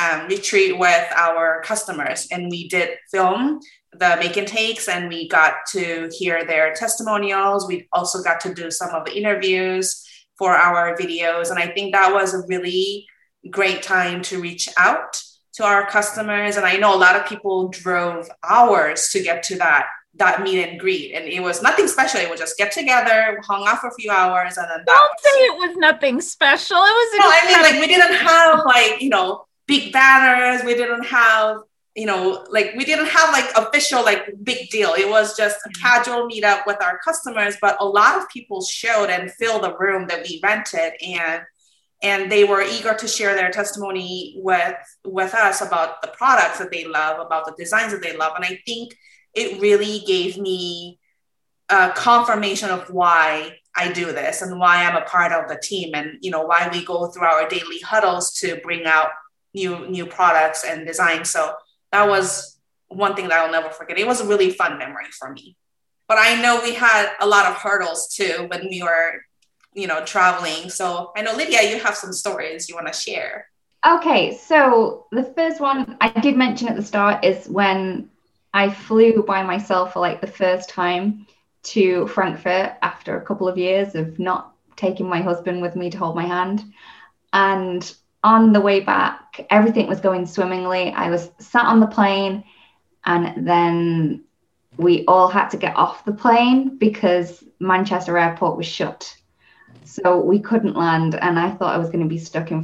um, 0.01 0.27
retreat 0.27 0.77
with 0.77 1.07
our 1.15 1.61
customers 1.61 2.27
and 2.31 2.49
we 2.49 2.67
did 2.67 2.97
film 3.11 3.59
the 3.93 4.15
make 4.19 4.37
and 4.37 4.47
takes 4.47 4.87
and 4.87 5.09
we 5.09 5.27
got 5.27 5.53
to 5.71 6.09
hear 6.17 6.45
their 6.45 6.73
testimonials. 6.73 7.67
We 7.67 7.87
also 7.91 8.23
got 8.23 8.39
to 8.41 8.53
do 8.53 8.71
some 8.71 8.89
of 8.91 9.05
the 9.05 9.15
interviews 9.15 10.03
for 10.37 10.51
our 10.55 10.95
videos. 10.97 11.49
And 11.49 11.59
I 11.59 11.67
think 11.67 11.93
that 11.93 12.13
was 12.13 12.33
a 12.33 12.45
really 12.47 13.05
great 13.49 13.83
time 13.83 14.21
to 14.23 14.41
reach 14.41 14.69
out 14.77 15.21
to 15.55 15.65
our 15.65 15.85
customers. 15.85 16.55
And 16.55 16.65
I 16.65 16.77
know 16.77 16.95
a 16.95 16.97
lot 16.97 17.17
of 17.17 17.25
people 17.25 17.67
drove 17.67 18.29
hours 18.43 19.09
to 19.09 19.21
get 19.21 19.43
to 19.43 19.57
that 19.57 19.87
that 20.15 20.41
meet 20.41 20.61
and 20.67 20.79
greet. 20.79 21.13
And 21.13 21.25
it 21.25 21.39
was 21.41 21.61
nothing 21.61 21.87
special. 21.87 22.19
It 22.19 22.29
was 22.29 22.39
just 22.39 22.57
get 22.57 22.73
together, 22.73 23.39
hung 23.47 23.65
out 23.65 23.79
for 23.79 23.87
a 23.87 23.93
few 23.93 24.11
hours, 24.11 24.57
and 24.57 24.67
then 24.69 24.83
don't 24.85 25.19
say 25.19 25.29
it 25.45 25.55
was 25.55 25.77
nothing 25.77 26.19
special. 26.19 26.77
It 26.77 26.79
was 26.79 27.19
no, 27.19 27.25
I 27.25 27.45
mean 27.47 27.61
like 27.61 27.81
we 27.81 27.87
didn't 27.87 28.15
have 28.15 28.65
like, 28.65 29.01
you 29.01 29.09
know, 29.09 29.45
big 29.71 29.93
banners. 29.93 30.63
We 30.65 30.75
didn't 30.75 31.05
have 31.05 31.57
you 31.95 32.05
know, 32.05 32.45
like 32.49 32.73
we 32.77 32.85
didn't 32.85 33.07
have 33.07 33.33
like 33.33 33.49
official 33.57 34.01
like 34.03 34.21
big 34.43 34.69
deal. 34.69 34.93
It 34.93 35.09
was 35.09 35.35
just 35.35 35.57
a 35.65 35.69
mm-hmm. 35.69 35.81
casual 35.81 36.27
meetup 36.27 36.65
with 36.65 36.81
our 36.81 36.97
customers, 36.99 37.57
but 37.61 37.75
a 37.81 37.85
lot 37.85 38.17
of 38.17 38.29
people 38.29 38.61
showed 38.61 39.09
and 39.09 39.29
filled 39.31 39.63
the 39.63 39.75
room 39.77 40.07
that 40.07 40.23
we 40.23 40.39
rented 40.41 40.93
and 41.05 41.41
and 42.03 42.31
they 42.31 42.43
were 42.45 42.63
eager 42.63 42.95
to 42.95 43.07
share 43.07 43.35
their 43.35 43.51
testimony 43.51 44.35
with 44.37 44.75
with 45.05 45.33
us 45.33 45.61
about 45.61 46.01
the 46.01 46.07
products 46.09 46.59
that 46.59 46.71
they 46.71 46.85
love, 46.85 47.19
about 47.19 47.45
the 47.45 47.53
designs 47.57 47.91
that 47.91 48.01
they 48.01 48.15
love. 48.15 48.33
And 48.35 48.45
I 48.45 48.59
think 48.65 48.95
it 49.33 49.61
really 49.61 49.99
gave 50.07 50.37
me 50.37 50.97
a 51.69 51.91
confirmation 51.95 52.69
of 52.69 52.89
why 52.89 53.57
I 53.75 53.91
do 53.91 54.07
this 54.07 54.41
and 54.41 54.59
why 54.59 54.85
I'm 54.85 54.95
a 54.95 55.05
part 55.05 55.31
of 55.33 55.49
the 55.49 55.59
team 55.61 55.93
and 55.93 56.17
you 56.21 56.31
know 56.31 56.43
why 56.43 56.69
we 56.71 56.85
go 56.85 57.07
through 57.07 57.27
our 57.27 57.49
daily 57.49 57.79
huddles 57.79 58.31
to 58.39 58.61
bring 58.63 58.85
out 58.85 59.09
new 59.53 59.87
new 59.89 60.05
products 60.05 60.63
and 60.63 60.85
design. 60.85 61.25
So 61.25 61.53
that 61.91 62.07
was 62.07 62.59
one 62.87 63.15
thing 63.15 63.27
that 63.29 63.39
I'll 63.39 63.51
never 63.51 63.69
forget. 63.69 63.97
It 63.97 64.07
was 64.07 64.21
a 64.21 64.27
really 64.27 64.51
fun 64.51 64.77
memory 64.77 65.05
for 65.17 65.31
me. 65.31 65.55
But 66.07 66.17
I 66.19 66.41
know 66.41 66.61
we 66.61 66.73
had 66.73 67.13
a 67.21 67.27
lot 67.27 67.45
of 67.45 67.55
hurdles 67.55 68.13
too 68.13 68.47
when 68.49 68.67
we 68.69 68.83
were, 68.83 69.21
you 69.73 69.87
know, 69.87 70.03
traveling. 70.03 70.69
So 70.69 71.11
I 71.15 71.21
know 71.21 71.33
Lydia, 71.33 71.69
you 71.69 71.79
have 71.79 71.95
some 71.95 72.11
stories 72.11 72.67
you 72.67 72.75
want 72.75 72.87
to 72.87 72.93
share. 72.93 73.47
Okay, 73.85 74.37
so 74.37 75.07
the 75.11 75.23
first 75.23 75.59
one 75.59 75.97
I 76.01 76.09
did 76.09 76.37
mention 76.37 76.67
at 76.67 76.75
the 76.75 76.83
start 76.83 77.23
is 77.23 77.47
when 77.47 78.09
I 78.53 78.69
flew 78.69 79.23
by 79.23 79.41
myself 79.41 79.93
for 79.93 79.99
like 79.99 80.21
the 80.21 80.27
first 80.27 80.69
time 80.69 81.25
to 81.63 82.07
Frankfurt 82.07 82.73
after 82.81 83.17
a 83.17 83.25
couple 83.25 83.47
of 83.47 83.57
years 83.57 83.95
of 83.95 84.19
not 84.19 84.53
taking 84.75 85.07
my 85.07 85.21
husband 85.21 85.61
with 85.61 85.75
me 85.75 85.89
to 85.89 85.97
hold 85.97 86.15
my 86.15 86.25
hand. 86.25 86.63
And 87.33 87.95
on 88.23 88.53
the 88.53 88.61
way 88.61 88.79
back, 88.81 89.45
everything 89.49 89.87
was 89.87 89.99
going 89.99 90.25
swimmingly. 90.25 90.91
I 90.91 91.09
was 91.09 91.31
sat 91.39 91.65
on 91.65 91.79
the 91.79 91.87
plane, 91.87 92.43
and 93.05 93.47
then 93.47 94.23
we 94.77 95.05
all 95.05 95.27
had 95.27 95.49
to 95.49 95.57
get 95.57 95.75
off 95.75 96.05
the 96.05 96.13
plane 96.13 96.77
because 96.77 97.43
Manchester 97.59 98.17
Airport 98.17 98.57
was 98.57 98.67
shut. 98.67 99.15
So 99.83 100.19
we 100.19 100.39
couldn't 100.39 100.75
land, 100.75 101.15
and 101.15 101.39
I 101.39 101.51
thought 101.51 101.75
I 101.75 101.79
was 101.79 101.89
going 101.89 102.03
to 102.03 102.09
be 102.09 102.19
stuck 102.19 102.51
in 102.51 102.63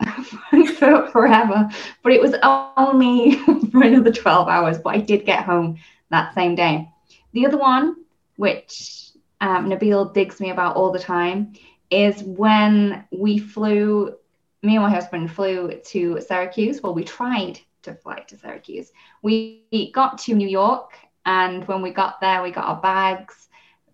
Frankfurt, 0.50 1.12
forever. 1.12 1.68
But 2.02 2.12
it 2.12 2.20
was 2.20 2.34
only 2.76 3.32
for 3.72 3.82
another 3.82 4.12
12 4.12 4.48
hours, 4.48 4.78
but 4.78 4.94
I 4.94 4.98
did 4.98 5.26
get 5.26 5.44
home 5.44 5.78
that 6.10 6.34
same 6.34 6.54
day. 6.54 6.88
The 7.32 7.46
other 7.46 7.58
one, 7.58 7.96
which 8.36 9.10
um, 9.40 9.68
Nabil 9.68 10.14
digs 10.14 10.40
me 10.40 10.50
about 10.50 10.76
all 10.76 10.92
the 10.92 10.98
time, 10.98 11.54
is 11.90 12.22
when 12.22 13.04
we 13.10 13.38
flew 13.38 14.14
me 14.62 14.76
and 14.76 14.84
my 14.84 14.90
husband 14.90 15.30
flew 15.30 15.72
to 15.86 16.20
Syracuse. 16.20 16.82
Well, 16.82 16.94
we 16.94 17.04
tried 17.04 17.60
to 17.82 17.94
fly 17.94 18.20
to 18.20 18.36
Syracuse. 18.36 18.90
We 19.22 19.92
got 19.94 20.18
to 20.18 20.34
New 20.34 20.48
York, 20.48 20.92
and 21.24 21.66
when 21.68 21.82
we 21.82 21.90
got 21.90 22.20
there, 22.20 22.42
we 22.42 22.50
got 22.50 22.66
our 22.66 22.80
bags, 22.80 23.48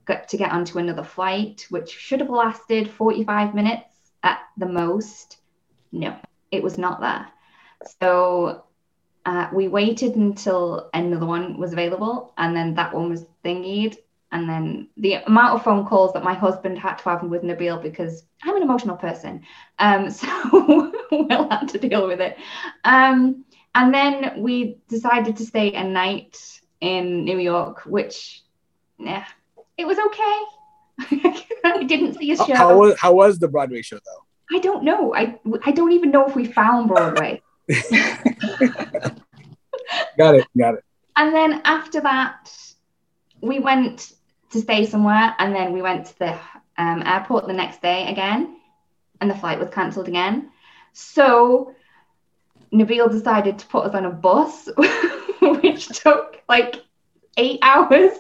got 0.04 0.28
to 0.28 0.37
get 0.37 0.52
onto 0.52 0.78
another 0.78 1.04
flight, 1.04 1.66
which 1.71 1.90
should 1.90 2.21
have 2.21 2.30
lasted 2.30 2.90
45 2.90 3.54
minutes 3.54 4.12
at 4.23 4.40
the 4.56 4.66
most. 4.66 5.38
No, 5.92 6.16
it 6.50 6.62
was 6.62 6.78
not 6.78 7.00
there. 7.00 7.28
So 8.00 8.64
uh, 9.26 9.49
we 9.52 9.68
waited 9.68 10.16
until 10.16 10.90
another 10.94 11.26
one 11.26 11.59
was 11.59 11.73
available, 11.73 12.33
and 12.38 12.56
then 12.56 12.75
that 12.75 12.94
one 12.94 13.11
was 13.11 13.26
thingied, 13.44 13.97
and 14.35 14.49
then 14.49 14.88
the 14.97 15.14
amount 15.14 15.55
of 15.55 15.62
phone 15.62 15.87
calls 15.87 16.12
that 16.12 16.25
my 16.25 16.35
husband 16.35 16.76
had 16.76 16.97
to 16.97 17.09
have 17.09 17.23
with 17.23 17.43
Nabil 17.43 17.81
because 17.81 18.25
I'm 18.43 18.57
an 18.57 18.62
emotional 18.62 18.97
person. 18.97 19.43
Um, 19.79 20.11
so 20.19 20.26
we'll 21.12 21.49
have 21.49 21.69
to 21.69 21.79
deal 21.79 22.09
with 22.09 22.21
it. 22.21 22.37
Um, 22.83 23.45
and 23.76 23.95
then 23.95 24.43
we 24.43 24.79
decided 24.88 25.37
to 25.37 25.47
stay 25.47 25.73
a 25.73 25.85
night 25.85 26.61
in 26.81 27.25
New 27.25 27.38
York, 27.38 27.83
which, 27.87 28.43
yeah, 28.99 29.25
it 29.79 29.87
was 29.87 29.99
okay. 29.99 30.43
I 31.64 31.85
didn't 31.85 32.19
see 32.19 32.33
a 32.33 32.37
show. 32.37 32.55
How 32.55 32.76
was, 32.76 32.99
how 32.99 33.14
was 33.14 33.38
the 33.38 33.47
Broadway 33.47 33.83
show, 33.83 34.00
though? 34.05 34.57
I 34.57 34.59
don't 34.59 34.83
know. 34.83 35.14
I, 35.14 35.38
I 35.64 35.71
don't 35.71 35.93
even 35.93 36.11
know 36.11 36.26
if 36.26 36.35
we 36.35 36.45
found 36.45 36.88
Broadway. 36.88 37.41
got 40.19 40.35
it. 40.35 40.47
Got 40.59 40.75
it. 40.75 40.85
And 41.17 41.33
then 41.33 41.62
after 41.64 42.00
that, 42.00 42.53
we 43.41 43.61
went 43.61 44.14
to 44.55 44.61
stay 44.61 44.87
somewhere. 44.87 45.35
And 45.39 45.55
then 45.55 45.73
we 45.73 45.83
went 45.83 46.07
to 46.07 46.19
the 46.19 46.39
um, 46.79 47.03
airport 47.05 47.47
the 47.47 47.53
next 47.53 47.83
day 47.83 48.09
again, 48.11 48.57
and 49.21 49.31
the 49.31 49.35
flight 49.35 49.59
was 49.59 49.69
cancelled 49.69 50.09
again. 50.09 50.51
So 50.93 51.75
Nabil 52.73 53.11
decided 53.11 53.59
to 53.59 53.67
put 53.67 53.85
us 53.85 53.95
on 53.95 54.07
a 54.07 54.11
bus, 54.11 54.69
which 55.41 55.89
took 55.89 56.41
like 56.49 56.83
eight 57.37 57.59
hours 57.63 58.13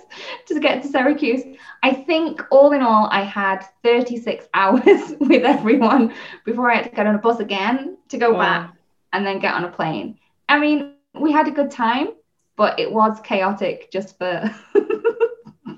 to 0.46 0.60
get 0.60 0.82
to 0.82 0.88
Syracuse. 0.88 1.42
I 1.82 1.94
think 1.94 2.42
all 2.50 2.72
in 2.72 2.82
all, 2.82 3.08
I 3.10 3.22
had 3.22 3.64
36 3.82 4.46
hours 4.54 5.14
with 5.20 5.44
everyone 5.44 6.12
before 6.44 6.70
I 6.70 6.76
had 6.76 6.84
to 6.84 6.90
get 6.90 7.06
on 7.06 7.14
a 7.14 7.18
bus 7.18 7.40
again 7.40 7.96
to 8.08 8.18
go 8.18 8.32
wow. 8.32 8.38
back 8.38 8.74
and 9.12 9.24
then 9.24 9.38
get 9.38 9.54
on 9.54 9.64
a 9.64 9.70
plane. 9.70 10.18
I 10.48 10.58
mean, 10.58 10.94
we 11.14 11.30
had 11.30 11.46
a 11.46 11.52
good 11.52 11.70
time, 11.70 12.08
but 12.56 12.80
it 12.80 12.90
was 12.90 13.20
chaotic 13.20 13.90
just 13.92 14.18
for 14.18 14.52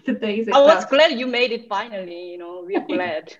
the 0.13 0.15
days. 0.15 0.49
I 0.53 0.61
was 0.61 0.85
glad 0.87 1.19
you 1.19 1.27
made 1.27 1.53
it 1.53 1.69
finally. 1.69 2.31
You 2.31 2.39
know, 2.39 2.65
we're 2.67 2.87
glad. 2.89 3.37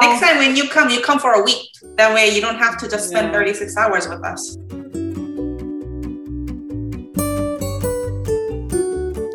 Next 0.00 0.24
time 0.24 0.38
when 0.38 0.56
you 0.56 0.68
come, 0.68 0.88
you 0.88 1.00
come 1.02 1.18
for 1.18 1.32
a 1.32 1.42
week. 1.42 1.68
That 1.96 2.14
way 2.14 2.34
you 2.34 2.40
don't 2.40 2.56
have 2.56 2.78
to 2.78 2.88
just 2.88 3.10
spend 3.10 3.26
yeah. 3.26 3.40
36 3.40 3.76
hours 3.76 4.08
with 4.08 4.24
us. 4.24 4.56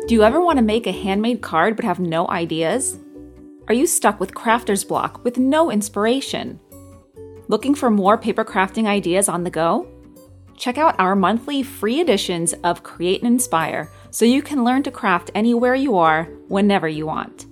Do 0.08 0.14
you 0.14 0.24
ever 0.24 0.40
want 0.40 0.58
to 0.58 0.64
make 0.64 0.86
a 0.86 0.92
handmade 0.92 1.42
card 1.42 1.76
but 1.76 1.84
have 1.84 2.00
no 2.00 2.26
ideas? 2.28 2.98
Are 3.68 3.74
you 3.74 3.86
stuck 3.86 4.18
with 4.18 4.34
crafter's 4.34 4.82
block 4.82 5.22
with 5.22 5.38
no 5.38 5.70
inspiration? 5.70 6.58
Looking 7.46 7.74
for 7.74 7.90
more 7.90 8.18
paper 8.18 8.44
crafting 8.44 8.86
ideas 8.86 9.28
on 9.28 9.44
the 9.44 9.50
go? 9.50 9.86
Check 10.56 10.76
out 10.76 10.98
our 10.98 11.14
monthly 11.14 11.62
free 11.62 12.00
editions 12.00 12.52
of 12.64 12.82
Create 12.82 13.22
and 13.22 13.32
Inspire 13.32 13.92
so 14.10 14.24
you 14.24 14.42
can 14.42 14.64
learn 14.64 14.82
to 14.82 14.90
craft 14.90 15.30
anywhere 15.34 15.74
you 15.74 15.96
are, 15.96 16.24
whenever 16.48 16.88
you 16.88 17.06
want. 17.06 17.46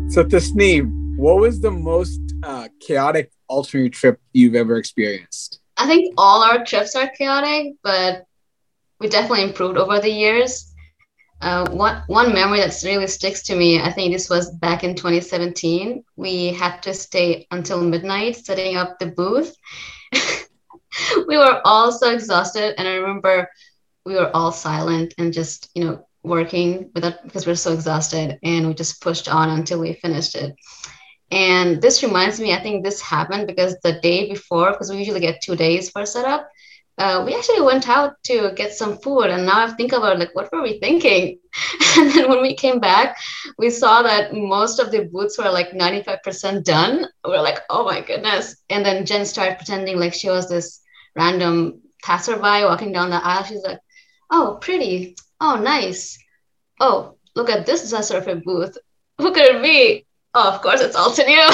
So, 0.09 0.25
Tasneem, 0.25 1.17
what 1.17 1.38
was 1.38 1.61
the 1.61 1.71
most 1.71 2.21
uh, 2.43 2.69
chaotic 2.81 3.31
Altenew 3.50 3.93
trip 3.93 4.19
you've 4.33 4.55
ever 4.55 4.76
experienced? 4.76 5.61
I 5.76 5.87
think 5.87 6.14
all 6.17 6.43
our 6.43 6.64
trips 6.64 6.97
are 6.97 7.11
chaotic, 7.17 7.75
but 7.83 8.25
we 9.00 9.09
definitely 9.09 9.45
improved 9.45 9.78
over 9.78 9.99
the 10.00 10.11
years. 10.11 10.73
Uh, 11.40 11.69
one, 11.71 12.02
one 12.07 12.35
memory 12.35 12.61
that 12.61 12.76
really 12.85 13.07
sticks 13.07 13.42
to 13.45 13.57
me, 13.57 13.80
I 13.80 13.90
think 13.90 14.12
this 14.12 14.28
was 14.28 14.50
back 14.57 14.85
in 14.85 14.95
2017. 14.95 16.04
We 16.16 16.49
had 16.49 16.83
to 16.83 16.92
stay 16.92 17.47
until 17.50 17.80
midnight 17.80 18.37
setting 18.37 18.76
up 18.76 18.99
the 18.99 19.07
booth. 19.07 19.57
we 21.26 21.37
were 21.38 21.61
all 21.64 21.92
so 21.92 22.12
exhausted. 22.12 22.75
And 22.78 22.87
I 22.87 22.97
remember 22.97 23.49
we 24.04 24.14
were 24.14 24.30
all 24.35 24.52
silent 24.52 25.14
and 25.19 25.33
just 25.33 25.71
you 25.75 25.85
know 25.85 26.07
working 26.23 26.90
without 26.95 27.23
because 27.25 27.47
we 27.47 27.52
are 27.52 27.57
so 27.57 27.73
exhausted 27.73 28.38
and 28.42 28.66
we 28.66 28.75
just 28.75 29.00
pushed 29.02 29.28
on 29.28 29.50
until 29.50 29.80
we 29.80 29.92
finished 29.95 30.35
it 30.35 30.54
and 31.30 31.80
this 31.80 32.02
reminds 32.02 32.40
me 32.40 32.52
i 32.52 32.61
think 32.61 32.85
this 32.85 33.00
happened 33.00 33.47
because 33.47 33.76
the 33.83 33.99
day 34.00 34.28
before 34.28 34.73
because 34.73 34.90
we 34.90 34.99
usually 34.99 35.21
get 35.21 35.40
two 35.42 35.57
days 35.57 35.90
for 35.90 36.04
setup 36.04 36.49
uh, 37.00 37.25
we 37.25 37.35
actually 37.35 37.62
went 37.62 37.88
out 37.88 38.23
to 38.23 38.52
get 38.54 38.75
some 38.75 38.99
food 38.99 39.30
and 39.30 39.47
now 39.47 39.64
i 39.64 39.71
think 39.71 39.92
about 39.92 40.19
like 40.19 40.35
what 40.35 40.52
were 40.52 40.62
we 40.62 40.78
thinking? 40.78 41.38
And 41.99 42.12
then 42.12 42.28
when 42.28 42.42
we 42.42 42.54
came 42.54 42.78
back 42.78 43.16
we 43.59 43.71
saw 43.71 44.02
that 44.02 44.35
most 44.35 44.78
of 44.78 44.90
the 44.90 45.07
booths 45.07 45.38
were 45.38 45.50
like 45.50 45.71
95% 45.71 46.62
done. 46.62 47.07
We 47.25 47.35
are 47.35 47.42
like 47.42 47.61
oh 47.71 47.85
my 47.85 48.00
goodness. 48.02 48.57
And 48.69 48.85
then 48.85 49.07
jen 49.07 49.25
started 49.25 49.57
pretending 49.57 49.99
like 49.99 50.14
she 50.14 50.28
was 50.28 50.49
this 50.49 50.80
random 51.16 51.80
passerby 52.04 52.64
walking 52.69 52.92
down 52.92 53.11
the 53.11 53.25
aisle. 53.25 53.45
She's 53.45 53.62
like 53.62 53.80
oh 54.30 54.59
pretty. 54.61 55.16
Oh 55.40 55.57
nice. 55.57 56.19
Oh 56.78 57.16
look 57.35 57.50
at 57.50 57.66
this 57.66 57.92
Zasurfer 57.92 58.45
booth. 58.45 58.76
Who 59.19 59.33
could 59.33 59.57
it 59.57 59.62
be 59.62 60.07
oh 60.35 60.52
of 60.52 60.61
course 60.62 60.80
it's 60.83 60.97
Altenew 60.97 61.49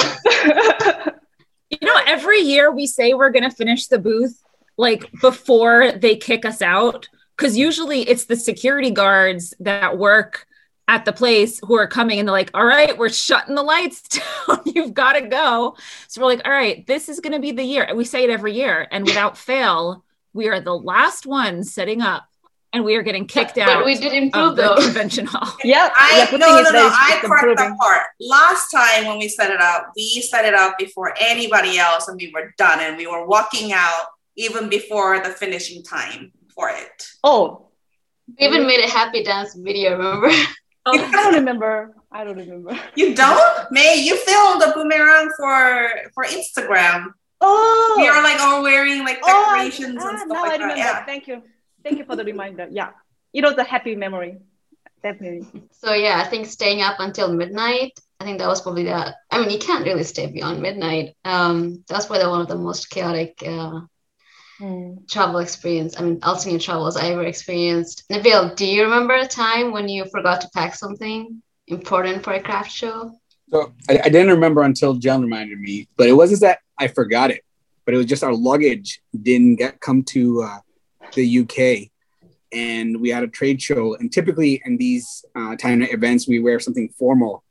you. 1.71 1.79
Know 1.81 1.99
every 2.05 2.41
year 2.41 2.71
we 2.71 2.85
say 2.85 3.13
we're 3.13 3.31
going 3.31 3.49
to 3.49 3.55
finish 3.55 3.87
the 3.87 3.97
booth 3.97 4.43
like 4.77 5.11
before 5.21 5.91
they 5.91 6.15
kick 6.15 6.45
us 6.45 6.61
out 6.61 7.09
because 7.35 7.57
usually 7.57 8.01
it's 8.01 8.25
the 8.25 8.35
security 8.35 8.91
guards 8.91 9.53
that 9.59 9.97
work 9.97 10.47
at 10.87 11.03
the 11.03 11.11
place 11.11 11.59
who 11.65 11.75
are 11.75 11.87
coming 11.87 12.19
and 12.19 12.27
they're 12.27 12.33
like 12.33 12.51
all 12.53 12.65
right 12.65 12.97
we're 12.97 13.09
shutting 13.09 13.55
the 13.55 13.63
lights 13.63 14.01
down 14.47 14.61
you've 14.65 14.93
got 14.93 15.13
to 15.13 15.27
go 15.27 15.75
so 16.07 16.21
we're 16.21 16.27
like 16.27 16.41
all 16.45 16.51
right 16.51 16.85
this 16.87 17.09
is 17.09 17.19
going 17.19 17.33
to 17.33 17.39
be 17.39 17.51
the 17.51 17.63
year 17.63 17.89
we 17.95 18.05
say 18.05 18.23
it 18.23 18.29
every 18.29 18.53
year 18.53 18.87
and 18.91 19.05
without 19.05 19.37
fail 19.37 20.03
we 20.33 20.47
are 20.47 20.61
the 20.61 20.77
last 20.77 21.25
ones 21.25 21.73
setting 21.73 22.01
up 22.01 22.27
and 22.73 22.83
we 22.83 22.95
are 22.95 23.01
getting 23.01 23.25
kicked 23.25 23.55
but, 23.55 23.67
out 23.67 23.79
but 23.79 23.85
we 23.85 23.95
did 23.95 24.13
improve 24.13 24.55
the 24.55 24.61
though 24.61 24.75
convention 24.75 25.25
hall 25.29 25.55
yeah 25.63 25.89
I 25.95 26.27
yeah, 26.31 26.37
no 26.37 26.47
no 26.47 26.61
no. 26.61 26.71
that 26.71 27.19
I 27.21 27.25
correct 27.25 27.43
improving. 27.43 27.55
that 27.55 27.77
part. 27.79 28.01
Last 28.19 28.69
time 28.69 29.07
when 29.07 29.17
we 29.19 29.29
set 29.29 29.51
it 29.51 29.61
up, 29.61 29.91
we 29.95 30.21
set 30.21 30.45
it 30.45 30.53
up 30.53 30.77
before 30.77 31.15
anybody 31.19 31.79
else, 31.79 32.09
and 32.09 32.19
we 32.19 32.31
were 32.33 32.53
done, 32.57 32.79
and 32.81 32.97
we 32.97 33.07
were 33.07 33.25
walking 33.25 33.71
out 33.71 34.07
even 34.37 34.69
before 34.69 35.19
the 35.19 35.29
finishing 35.29 35.83
time 35.83 36.31
for 36.55 36.69
it. 36.69 37.07
oh 37.23 37.69
we 38.39 38.45
even 38.45 38.65
made 38.65 38.83
a 38.83 38.89
happy 38.89 39.23
dance 39.23 39.55
video 39.55 39.97
remember 39.97 40.31
I 40.87 41.11
don't 41.11 41.33
remember. 41.33 41.95
I 42.11 42.23
don't 42.23 42.37
remember. 42.37 42.79
You 42.95 43.13
don't, 43.13 43.71
May? 43.71 43.99
You 43.99 44.15
filmed 44.17 44.63
a 44.63 44.71
boomerang 44.71 45.29
for 45.37 45.89
for 46.13 46.23
Instagram. 46.23 47.11
Oh, 47.41 47.95
We 47.97 48.07
are 48.07 48.23
like 48.23 48.39
all 48.41 48.63
wearing 48.63 49.03
like 49.03 49.19
oh, 49.23 49.27
decorations 49.27 49.97
ah, 50.01 50.09
and 50.09 50.17
stuff 50.19 50.27
now 50.29 50.41
like 50.43 50.53
I 50.53 50.57
that. 50.57 50.63
remember. 50.63 50.77
Yeah. 50.77 51.05
Thank 51.05 51.27
you. 51.27 51.43
Thank 51.83 51.97
you 51.99 52.05
for 52.05 52.15
the 52.15 52.23
reminder. 52.23 52.67
Yeah, 52.71 52.91
it 53.33 53.43
was 53.43 53.57
a 53.57 53.63
happy 53.63 53.95
memory. 53.95 54.37
Definitely. 55.03 55.45
So 55.71 55.93
yeah, 55.93 56.21
I 56.23 56.27
think 56.27 56.47
staying 56.47 56.81
up 56.81 56.99
until 56.99 57.31
midnight. 57.33 57.99
I 58.19 58.23
think 58.23 58.39
that 58.39 58.47
was 58.47 58.61
probably 58.61 58.85
the. 58.85 59.13
I 59.29 59.39
mean, 59.39 59.51
you 59.51 59.59
can't 59.59 59.85
really 59.85 60.03
stay 60.03 60.25
beyond 60.27 60.61
midnight. 60.61 61.15
Um, 61.23 61.83
that's 61.87 62.07
probably 62.07 62.27
one 62.27 62.41
of 62.41 62.47
the 62.47 62.55
most 62.55 62.89
chaotic 62.89 63.43
uh, 63.45 63.81
travel 65.07 65.39
experience. 65.39 65.99
I 65.99 66.03
mean, 66.03 66.19
Altenew 66.21 66.61
travels 66.61 66.97
I 66.97 67.07
ever 67.09 67.23
experienced. 67.23 68.03
Nabil, 68.09 68.55
do 68.55 68.65
you 68.65 68.83
remember 68.83 69.13
a 69.15 69.27
time 69.27 69.71
when 69.71 69.87
you 69.87 70.05
forgot 70.05 70.41
to 70.41 70.49
pack 70.53 70.75
something 70.75 71.41
important 71.67 72.23
for 72.23 72.33
a 72.33 72.41
craft 72.41 72.71
show? 72.71 73.13
So 73.49 73.73
I, 73.89 73.99
I 74.05 74.09
didn't 74.09 74.29
remember 74.29 74.63
until 74.63 74.95
Jen 74.95 75.21
reminded 75.21 75.59
me, 75.59 75.87
but 75.95 76.07
it 76.07 76.13
wasn't 76.13 76.41
that 76.41 76.59
I 76.77 76.87
forgot 76.87 77.31
it, 77.31 77.43
but 77.85 77.93
it 77.93 77.97
was 77.97 78.05
just 78.05 78.23
our 78.23 78.33
luggage 78.33 79.01
didn't 79.21 79.55
get 79.55 79.79
come 79.79 80.03
to 80.05 80.43
uh, 80.43 80.59
the 81.13 81.39
UK, 81.39 81.89
and 82.51 82.99
we 82.99 83.09
had 83.09 83.23
a 83.23 83.27
trade 83.27 83.61
show. 83.61 83.95
And 83.95 84.11
typically 84.11 84.61
in 84.65 84.77
these 84.77 85.23
uh, 85.35 85.55
time 85.55 85.81
events, 85.83 86.27
we 86.27 86.39
wear 86.39 86.59
something 86.59 86.89
formal, 86.97 87.43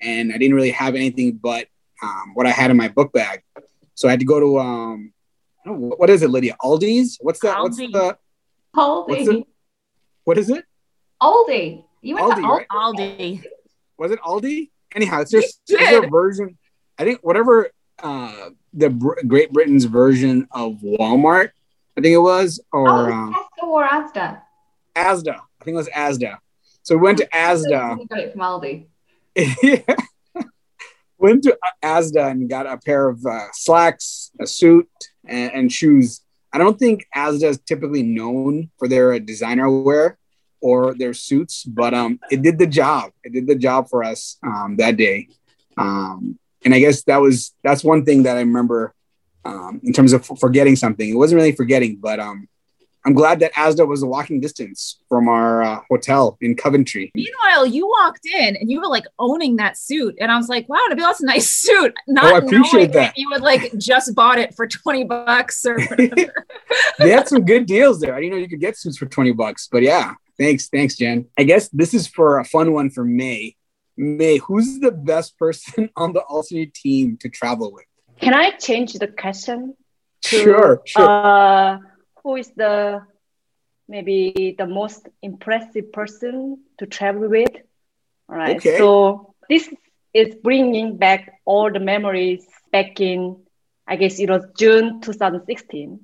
and 0.00 0.32
I 0.32 0.38
didn't 0.38 0.54
really 0.54 0.70
have 0.70 0.94
anything 0.94 1.32
but 1.32 1.66
um, 2.02 2.32
what 2.34 2.46
I 2.46 2.50
had 2.50 2.70
in 2.70 2.76
my 2.76 2.88
book 2.88 3.12
bag. 3.12 3.42
So 3.94 4.08
I 4.08 4.12
had 4.12 4.20
to 4.20 4.26
go 4.26 4.40
to 4.40 4.58
um, 4.60 5.12
what 5.64 6.10
is 6.10 6.22
it, 6.22 6.30
Lydia? 6.30 6.56
Aldi's? 6.62 7.18
What's 7.20 7.40
that? 7.40 7.60
What's 7.60 7.78
Aldi. 7.80 7.92
the? 7.92 8.16
What's 8.72 9.22
Aldi. 9.28 9.40
it? 9.40 9.46
What 10.24 10.38
is 10.38 10.50
it? 10.50 10.64
Aldi. 11.22 11.84
You 12.02 12.14
went 12.14 12.26
Aldi, 12.26 12.36
to 12.36 12.42
Aldi. 12.42 12.48
right? 12.48 12.68
aldi 12.70 13.42
was 13.98 14.10
it 14.12 14.20
Aldi? 14.20 14.70
Anyhow, 14.94 15.20
it's 15.20 15.30
just 15.30 15.60
You 15.68 15.76
their 15.78 16.08
version. 16.08 16.56
I 16.98 17.04
think 17.04 17.20
whatever 17.22 17.70
uh, 18.02 18.50
the 18.72 18.88
Br- 18.90 19.20
Great 19.26 19.52
Britain's 19.52 19.84
version 19.84 20.48
of 20.50 20.76
Walmart, 20.76 21.50
I 21.96 22.00
think 22.00 22.14
it 22.14 22.18
was, 22.18 22.60
or 22.72 22.88
Oh, 22.88 23.12
um, 23.12 23.34
Tesco 23.62 23.66
or 23.68 23.86
Asda. 23.86 24.40
Asda. 24.96 25.34
I 25.36 25.64
think 25.64 25.74
it 25.74 25.78
was 25.78 25.88
Asda. 25.90 26.38
So 26.82 26.96
we 26.96 27.02
went 27.02 27.18
to 27.18 27.28
Asda. 27.28 27.98
You 28.00 28.06
got 28.06 28.18
it 28.20 28.32
from 28.32 28.40
Aldi. 28.40 28.86
went 31.18 31.42
to 31.44 31.58
Asda 31.82 32.30
and 32.30 32.48
got 32.48 32.66
a 32.66 32.78
pair 32.78 33.08
of 33.08 33.24
uh, 33.26 33.46
slacks, 33.52 34.30
a 34.40 34.46
suit, 34.46 34.88
and, 35.30 35.52
and 35.52 35.72
shoes. 35.72 36.20
I 36.52 36.58
don't 36.58 36.78
think 36.78 37.06
Asda 37.16 37.44
is 37.44 37.60
typically 37.60 38.02
known 38.02 38.70
for 38.78 38.88
their 38.88 39.18
designer 39.20 39.70
wear 39.70 40.18
or 40.60 40.94
their 40.94 41.14
suits, 41.14 41.64
but 41.64 41.94
um, 41.94 42.18
it 42.30 42.42
did 42.42 42.58
the 42.58 42.66
job. 42.66 43.12
It 43.24 43.32
did 43.32 43.46
the 43.46 43.54
job 43.54 43.88
for 43.88 44.04
us 44.04 44.36
um, 44.44 44.76
that 44.78 44.96
day. 44.96 45.28
Um, 45.76 46.38
and 46.64 46.74
I 46.74 46.80
guess 46.80 47.02
that 47.04 47.18
was 47.18 47.54
that's 47.62 47.84
one 47.84 48.04
thing 48.04 48.24
that 48.24 48.36
I 48.36 48.40
remember 48.40 48.92
um, 49.44 49.80
in 49.82 49.92
terms 49.92 50.12
of 50.12 50.26
forgetting 50.38 50.76
something. 50.76 51.08
It 51.08 51.16
wasn't 51.16 51.38
really 51.38 51.52
forgetting, 51.52 51.96
but 51.96 52.20
um, 52.20 52.48
I'm 53.06 53.14
glad 53.14 53.40
that 53.40 53.52
Asda 53.54 53.86
was 53.88 54.02
a 54.02 54.06
walking 54.06 54.40
distance 54.40 54.98
from 55.08 55.28
our 55.28 55.62
uh, 55.62 55.80
hotel 55.88 56.36
in 56.40 56.54
Coventry. 56.56 57.10
meanwhile 57.14 57.66
you 57.66 57.86
walked 57.88 58.26
in 58.26 58.56
and 58.56 58.70
you 58.70 58.80
were 58.80 58.88
like 58.88 59.04
owning 59.18 59.56
that 59.56 59.76
suit 59.76 60.14
and 60.20 60.30
i 60.30 60.36
was 60.36 60.48
like 60.48 60.68
wow 60.68 60.78
nabil 60.90 60.98
that's 60.98 61.20
a 61.22 61.26
nice 61.26 61.50
suit 61.50 61.94
not 62.08 62.24
Oh, 62.24 62.34
I 62.34 62.38
appreciate 62.38 62.72
knowing 62.72 62.90
that. 62.92 63.14
you 63.16 63.28
would 63.30 63.40
like 63.42 63.72
just 63.78 64.14
bought 64.14 64.38
it 64.38 64.54
for 64.54 64.66
20 64.66 65.04
bucks 65.04 65.64
or 65.64 65.80
whatever 65.86 66.46
they 66.98 67.10
had 67.10 67.28
some 67.28 67.44
good 67.44 67.66
deals 67.66 68.00
there. 68.00 68.14
I 68.14 68.20
didn't 68.20 68.32
know 68.32 68.38
you 68.38 68.48
could 68.48 68.60
get 68.60 68.76
suits 68.76 68.98
for 68.98 69.06
20 69.06 69.32
bucks, 69.32 69.68
but 69.70 69.82
yeah, 69.82 70.14
thanks. 70.38 70.68
Thanks, 70.68 70.96
Jen. 70.96 71.26
I 71.38 71.44
guess 71.44 71.68
this 71.70 71.94
is 71.94 72.06
for 72.06 72.38
a 72.38 72.44
fun 72.44 72.72
one 72.72 72.90
for 72.90 73.04
May. 73.04 73.56
May, 73.96 74.36
who's 74.38 74.78
the 74.80 74.92
best 74.92 75.38
person 75.38 75.90
on 75.96 76.12
the 76.12 76.22
Altenew 76.30 76.72
team 76.72 77.16
to 77.18 77.28
travel 77.28 77.72
with? 77.72 77.84
Can 78.20 78.34
I 78.34 78.50
change 78.52 78.92
the 78.94 79.08
question? 79.08 79.74
to, 80.24 80.36
Sure, 80.36 80.82
sure. 80.84 81.08
Uh, 81.10 81.78
who 82.22 82.36
is 82.36 82.50
the 82.56 83.02
maybe 83.88 84.54
the 84.58 84.66
most 84.66 85.08
impressive 85.22 85.92
person 85.92 86.58
to 86.78 86.86
travel 86.86 87.28
with? 87.28 87.50
All 88.28 88.36
right. 88.36 88.60
Okay. 88.60 88.76
So 88.76 89.34
this 89.48 89.68
is 90.12 90.34
bringing 90.42 90.96
back 90.96 91.30
all 91.44 91.70
the 91.72 91.80
memories 91.80 92.46
back 92.72 93.00
in, 93.00 93.36
I 93.86 93.96
guess 93.96 94.18
it 94.18 94.28
was 94.30 94.44
June 94.58 95.00
2016, 95.00 96.00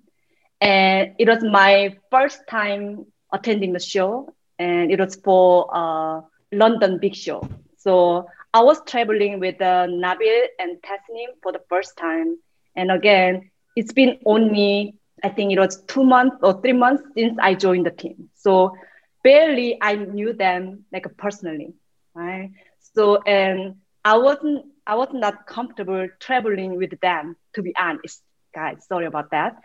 and 0.61 1.13
it 1.19 1.29
was 1.29 1.43
my 1.43 1.95
first 2.11 2.41
time 2.49 3.07
attending 3.33 3.73
the 3.73 3.81
show, 3.81 4.29
and 4.59 4.91
it 4.91 4.99
was 5.01 5.17
for 5.25 5.69
uh, 5.75 6.21
London 6.53 6.99
Big 7.01 7.15
Show. 7.15 7.49
So 7.77 8.27
I 8.53 8.63
was 8.63 8.81
traveling 8.87 9.41
with 9.41 9.61
uh, 9.61 9.87
Nabil 9.89 10.43
and 10.59 10.79
Tasnim 10.83 11.31
for 11.43 11.53
the 11.53 11.61
first 11.69 11.97
time, 11.97 12.37
and 12.77 12.91
again, 12.91 13.51
it's 13.77 13.93
been 13.93 14.19
only 14.27 14.95
I 15.27 15.31
think 15.31 15.53
it 15.53 15.59
was 15.61 15.83
two 15.87 16.05
months 16.05 16.37
or 16.43 16.61
three 16.61 16.73
months 16.73 17.03
since 17.17 17.37
I 17.41 17.55
joined 17.55 17.87
the 17.87 17.91
team. 17.91 18.29
So 18.35 18.77
barely 19.25 19.79
I 19.81 19.97
knew 19.97 20.33
them 20.33 20.85
like 20.93 21.07
personally, 21.19 21.75
right? 22.15 22.51
So 22.95 23.23
and 23.23 23.77
I 24.05 24.17
wasn't 24.19 24.67
I 24.87 24.97
was 24.97 25.09
not 25.13 25.47
comfortable 25.47 26.09
traveling 26.21 26.77
with 26.77 27.01
them 27.01 27.37
to 27.55 27.63
be 27.63 27.75
honest, 27.79 28.23
guys. 28.55 28.87
Sorry 28.89 29.07
about 29.07 29.31
that, 29.31 29.57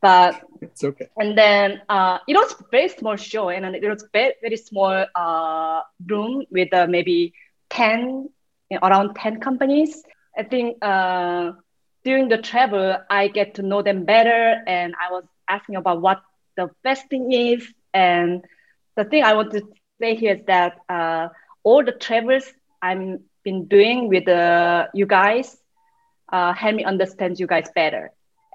but 0.00 0.34
It's 0.62 0.84
okay. 0.84 1.08
and 1.18 1.36
then 1.36 1.80
uh, 1.88 2.18
it 2.28 2.34
was 2.34 2.54
very 2.70 2.88
small 2.88 3.16
show 3.16 3.50
and 3.50 3.64
it 3.76 3.88
was 3.88 4.04
very, 4.12 4.34
very 4.42 4.56
small 4.56 5.04
uh, 5.14 5.80
room 6.08 6.44
with 6.50 6.72
uh, 6.74 6.86
maybe 6.88 7.32
10 7.70 8.28
you 8.70 8.78
know, 8.80 8.86
around 8.88 9.14
10 9.14 9.40
companies 9.40 10.02
i 10.38 10.42
think 10.42 10.76
uh, 10.82 11.52
during 12.04 12.28
the 12.28 12.38
travel 12.38 12.96
i 13.10 13.28
get 13.28 13.54
to 13.54 13.62
know 13.62 13.82
them 13.82 14.04
better 14.04 14.56
and 14.66 14.94
i 15.00 15.10
was 15.12 15.24
asking 15.48 15.76
about 15.76 16.00
what 16.00 16.20
the 16.56 16.68
best 16.84 17.08
thing 17.08 17.32
is. 17.32 17.66
And 17.94 18.42
the 18.96 19.04
thing 19.04 19.22
i 19.24 19.34
want 19.34 19.52
to 19.52 19.60
say 19.60 20.14
here 20.14 20.34
is 20.34 20.44
that 20.46 20.50
uh, 20.88 21.28
all 21.64 21.84
the 21.84 21.92
travels 21.92 22.44
i've 22.82 23.18
been 23.44 23.66
doing 23.66 24.08
with 24.08 24.26
uh, 24.28 24.86
you 24.94 25.06
guys 25.06 25.56
uh, 26.32 26.52
help 26.52 26.74
me 26.74 26.84
understand 26.84 27.38
you 27.38 27.46
guys 27.46 27.68
better 27.74 28.10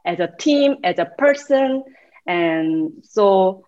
as 0.05 0.19
a 0.19 0.27
team 0.39 0.75
as 0.83 0.97
a 0.99 1.05
person. 1.17 1.83
And 2.25 2.91
so 3.03 3.63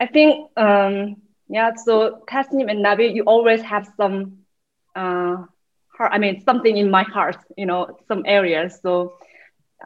I 0.00 0.06
think, 0.06 0.48
um, 0.56 1.16
yeah, 1.48 1.70
so 1.74 2.22
Tasnim 2.30 2.70
and 2.70 2.84
Nabil, 2.84 3.14
you 3.14 3.22
always 3.24 3.62
have 3.62 3.86
some, 3.96 4.38
uh, 4.94 5.36
heart, 5.98 6.12
I 6.14 6.18
mean, 6.18 6.42
something 6.44 6.76
in 6.76 6.90
my 6.90 7.02
heart, 7.02 7.36
you 7.56 7.66
know, 7.66 7.98
some 8.06 8.22
areas. 8.24 8.78
So, 8.82 9.14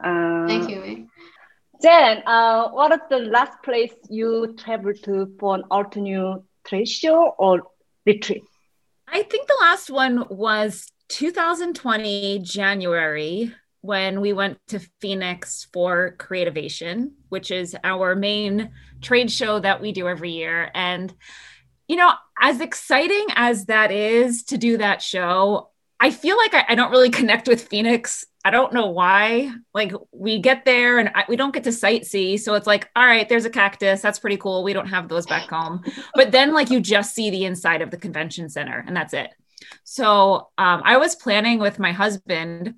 uh, 0.03 0.47
Thank 0.47 0.69
you. 0.69 0.79
May. 0.79 1.05
Jen, 1.81 2.23
uh, 2.25 2.69
what 2.69 2.93
is 2.93 2.99
the 3.09 3.19
last 3.19 3.61
place 3.63 3.93
you 4.09 4.55
traveled 4.57 5.03
to 5.03 5.35
for 5.39 5.55
an 5.55 5.63
Altenew 5.69 6.43
trade 6.65 6.87
show 6.87 7.35
or 7.37 7.63
retreat? 8.05 8.43
I 9.07 9.23
think 9.23 9.47
the 9.47 9.57
last 9.59 9.89
one 9.89 10.25
was 10.29 10.87
2020 11.09 12.39
January 12.39 13.53
when 13.81 14.21
we 14.21 14.31
went 14.31 14.59
to 14.69 14.79
Phoenix 15.01 15.67
for 15.73 16.15
Creativation, 16.17 17.15
which 17.27 17.51
is 17.51 17.75
our 17.83 18.15
main 18.15 18.71
trade 19.01 19.29
show 19.29 19.59
that 19.59 19.81
we 19.81 19.91
do 19.91 20.07
every 20.07 20.31
year. 20.31 20.71
And, 20.73 21.13
you 21.89 21.97
know, 21.97 22.13
as 22.39 22.61
exciting 22.61 23.25
as 23.35 23.65
that 23.65 23.91
is 23.91 24.43
to 24.45 24.57
do 24.57 24.77
that 24.77 25.01
show, 25.01 25.72
I 26.03 26.11
feel 26.11 26.35
like 26.35 26.53
I, 26.53 26.65
I 26.67 26.75
don't 26.75 26.91
really 26.91 27.09
connect 27.21 27.47
with 27.47 27.69
Phoenix. 27.69 28.25
I 28.43 28.51
don't 28.51 28.73
know 28.73 28.87
why. 28.87 29.53
Like, 29.73 29.93
we 30.11 30.39
get 30.39 30.65
there 30.65 30.99
and 30.99 31.09
I, 31.15 31.23
we 31.29 31.37
don't 31.37 31.53
get 31.53 31.63
to 31.63 31.69
sightsee. 31.69 32.37
So 32.37 32.55
it's 32.55 32.67
like, 32.67 32.89
all 32.93 33.05
right, 33.05 33.27
there's 33.29 33.45
a 33.45 33.49
cactus. 33.49 34.01
That's 34.01 34.19
pretty 34.19 34.35
cool. 34.35 34.65
We 34.65 34.73
don't 34.73 34.87
have 34.87 35.07
those 35.07 35.25
back 35.25 35.49
home. 35.49 35.81
But 36.13 36.33
then, 36.33 36.53
like, 36.53 36.69
you 36.69 36.81
just 36.81 37.15
see 37.15 37.29
the 37.29 37.45
inside 37.45 37.81
of 37.81 37.89
the 37.89 37.95
convention 37.95 38.49
center 38.49 38.83
and 38.85 38.95
that's 38.95 39.13
it. 39.13 39.29
So 39.85 40.49
um, 40.57 40.81
I 40.83 40.97
was 40.97 41.15
planning 41.15 41.59
with 41.59 41.79
my 41.79 41.93
husband 41.93 42.75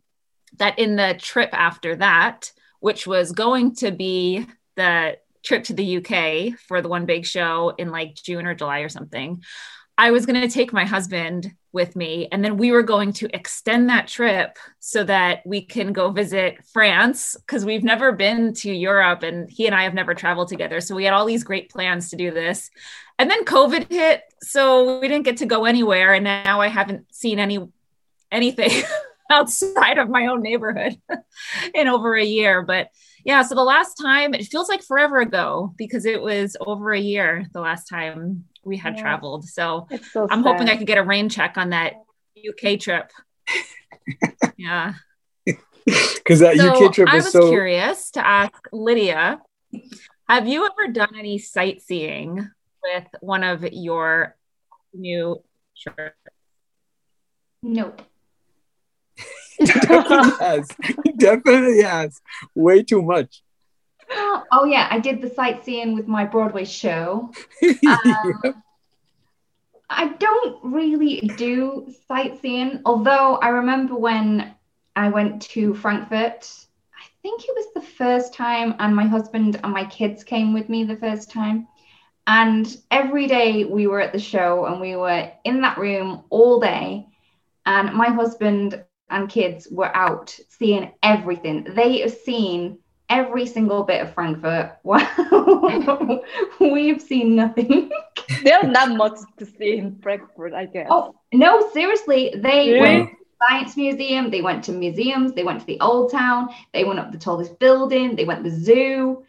that 0.57 0.77
in 0.77 0.95
the 0.95 1.15
trip 1.19 1.49
after 1.51 1.95
that, 1.95 2.51
which 2.79 3.07
was 3.07 3.31
going 3.31 3.73
to 3.77 3.91
be 3.91 4.45
the 4.75 5.17
trip 5.43 5.63
to 5.63 5.73
the 5.73 5.97
UK 5.97 6.59
for 6.59 6.79
the 6.83 6.89
one 6.89 7.07
big 7.07 7.25
show 7.25 7.73
in 7.79 7.89
like 7.89 8.13
June 8.13 8.45
or 8.45 8.53
July 8.53 8.81
or 8.81 8.89
something, 8.89 9.41
I 9.97 10.11
was 10.11 10.25
going 10.25 10.41
to 10.41 10.49
take 10.49 10.73
my 10.73 10.85
husband 10.85 11.51
with 11.71 11.95
me. 11.95 12.27
And 12.31 12.43
then 12.43 12.57
we 12.57 12.71
were 12.71 12.83
going 12.83 13.13
to 13.13 13.33
extend 13.35 13.89
that 13.89 14.07
trip 14.07 14.57
so 14.79 15.03
that 15.03 15.41
we 15.45 15.61
can 15.61 15.93
go 15.93 16.09
visit 16.09 16.57
France 16.71 17.35
because 17.39 17.65
we've 17.65 17.83
never 17.83 18.11
been 18.11 18.53
to 18.55 18.73
Europe 18.73 19.23
and 19.23 19.49
he 19.49 19.67
and 19.67 19.75
I 19.75 19.83
have 19.83 19.93
never 19.93 20.13
traveled 20.13 20.47
together. 20.47 20.81
So 20.81 20.95
we 20.95 21.05
had 21.05 21.13
all 21.13 21.25
these 21.25 21.43
great 21.43 21.69
plans 21.69 22.09
to 22.09 22.15
do 22.15 22.31
this. 22.31 22.69
And 23.19 23.29
then 23.29 23.45
COVID 23.45 23.89
hit. 23.89 24.23
So 24.41 24.99
we 24.99 25.07
didn't 25.07 25.25
get 25.25 25.37
to 25.37 25.45
go 25.45 25.65
anywhere. 25.65 26.13
And 26.13 26.23
now 26.23 26.61
I 26.61 26.67
haven't 26.67 27.13
seen 27.13 27.39
any 27.39 27.59
anything. 28.31 28.71
outside 29.31 29.97
of 29.97 30.07
my 30.09 30.27
own 30.27 30.41
neighborhood 30.41 31.01
in 31.73 31.87
over 31.87 32.15
a 32.15 32.23
year. 32.23 32.61
But 32.61 32.89
yeah, 33.23 33.41
so 33.41 33.55
the 33.55 33.63
last 33.63 33.95
time 33.95 34.33
it 34.33 34.45
feels 34.45 34.69
like 34.69 34.83
forever 34.83 35.19
ago 35.19 35.73
because 35.77 36.05
it 36.05 36.21
was 36.21 36.55
over 36.59 36.91
a 36.91 36.99
year 36.99 37.47
the 37.53 37.61
last 37.61 37.85
time 37.85 38.45
we 38.65 38.77
had 38.77 38.95
yeah. 38.95 39.01
traveled. 39.01 39.45
So, 39.45 39.87
so 40.11 40.27
I'm 40.29 40.43
hoping 40.43 40.69
I 40.69 40.77
could 40.77 40.87
get 40.87 40.97
a 40.97 41.03
rain 41.03 41.29
check 41.29 41.57
on 41.57 41.69
that 41.69 41.93
UK 42.37 42.79
trip. 42.79 43.11
yeah. 44.57 44.93
Because 45.45 46.39
that 46.39 46.57
so 46.57 46.85
UK 46.85 46.93
trip 46.93 47.07
was, 47.07 47.13
I 47.13 47.27
was 47.27 47.31
so 47.31 47.49
curious 47.49 48.11
to 48.11 48.25
ask 48.25 48.67
Lydia, 48.71 49.39
have 50.27 50.47
you 50.47 50.65
ever 50.65 50.91
done 50.91 51.15
any 51.17 51.37
sightseeing 51.37 52.49
with 52.83 53.07
one 53.21 53.43
of 53.43 53.63
your 53.71 54.35
new 54.93 55.43
trips? 55.77 56.15
Nope 57.61 58.01
definitely 59.63 60.31
has. 60.39 60.67
Definitely 61.17 61.81
has. 61.81 62.21
Way 62.53 62.83
too 62.83 63.01
much. 63.01 63.41
Oh, 64.11 64.43
oh, 64.51 64.65
yeah, 64.65 64.87
I 64.89 64.99
did 64.99 65.21
the 65.21 65.29
sightseeing 65.29 65.95
with 65.95 66.07
my 66.07 66.25
Broadway 66.25 66.65
show. 66.65 67.31
Um, 67.87 68.55
I 69.89 70.07
don't 70.19 70.57
really 70.63 71.21
do 71.37 71.93
sightseeing, 72.07 72.81
although 72.85 73.35
I 73.35 73.49
remember 73.49 73.95
when 73.95 74.55
I 74.95 75.09
went 75.09 75.41
to 75.43 75.73
Frankfurt. 75.75 76.49
I 76.93 77.05
think 77.21 77.43
it 77.43 77.55
was 77.55 77.73
the 77.73 77.81
first 77.81 78.33
time, 78.33 78.75
and 78.79 78.95
my 78.95 79.05
husband 79.05 79.59
and 79.63 79.73
my 79.73 79.85
kids 79.85 80.23
came 80.23 80.53
with 80.53 80.69
me 80.69 80.83
the 80.83 80.97
first 80.97 81.31
time. 81.31 81.67
And 82.27 82.75
every 82.89 83.27
day 83.27 83.65
we 83.65 83.87
were 83.87 84.01
at 84.01 84.11
the 84.11 84.19
show 84.19 84.65
and 84.65 84.81
we 84.81 84.95
were 84.95 85.31
in 85.43 85.61
that 85.61 85.77
room 85.77 86.23
all 86.29 86.59
day. 86.59 87.07
And 87.65 87.93
my 87.93 88.09
husband 88.09 88.83
and 89.09 89.29
kids 89.29 89.67
were 89.69 89.95
out 89.95 90.37
seeing 90.49 90.91
everything. 91.03 91.67
They 91.75 91.99
have 91.99 92.11
seen 92.11 92.79
every 93.09 93.45
single 93.45 93.83
bit 93.83 94.01
of 94.01 94.13
Frankfurt. 94.13 94.77
Wow, 94.83 96.21
we've 96.59 97.01
seen 97.01 97.35
nothing. 97.35 97.91
There's 98.43 98.65
not 98.65 98.95
much 98.95 99.19
to 99.37 99.45
see 99.45 99.77
in 99.77 99.99
Frankfurt, 100.01 100.53
I 100.53 100.65
guess. 100.65 100.87
Oh 100.89 101.15
no, 101.33 101.69
seriously, 101.71 102.33
they 102.35 102.71
really? 102.71 102.79
went 102.79 103.09
to 103.09 103.15
the 103.17 103.45
Science 103.45 103.77
Museum. 103.77 104.31
They 104.31 104.41
went 104.41 104.63
to 104.65 104.71
museums. 104.71 105.33
They 105.33 105.43
went 105.43 105.59
to 105.59 105.65
the 105.65 105.79
Old 105.79 106.11
Town. 106.11 106.49
They 106.73 106.83
went 106.83 106.99
up 106.99 107.11
the 107.11 107.17
tallest 107.17 107.59
building. 107.59 108.15
They 108.15 108.25
went 108.25 108.43
to 108.43 108.49
the 108.49 108.55
zoo. 108.55 109.23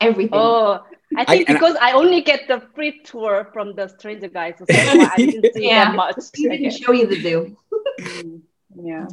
Everything. 0.00 0.38
Oh, 0.38 0.84
I 1.16 1.24
think 1.24 1.50
I, 1.50 1.52
because 1.52 1.76
I, 1.76 1.90
I, 1.90 1.92
only 1.94 2.20
get 2.20 2.46
the 2.46 2.62
free 2.74 3.00
tour 3.02 3.50
from 3.52 3.74
the 3.74 3.88
stranger 3.88 4.28
guys, 4.28 4.54
so 4.58 4.64
I 4.68 5.14
didn't 5.16 5.54
see 5.54 5.66
yeah, 5.66 5.86
that 5.86 5.96
much. 5.96 6.16
He 6.34 6.48
didn't 6.48 6.70
show 6.72 6.92
you 6.92 7.06
the 7.06 7.20
zoo. 7.20 7.56
Mm. 8.00 8.40
Yeah. 8.82 9.08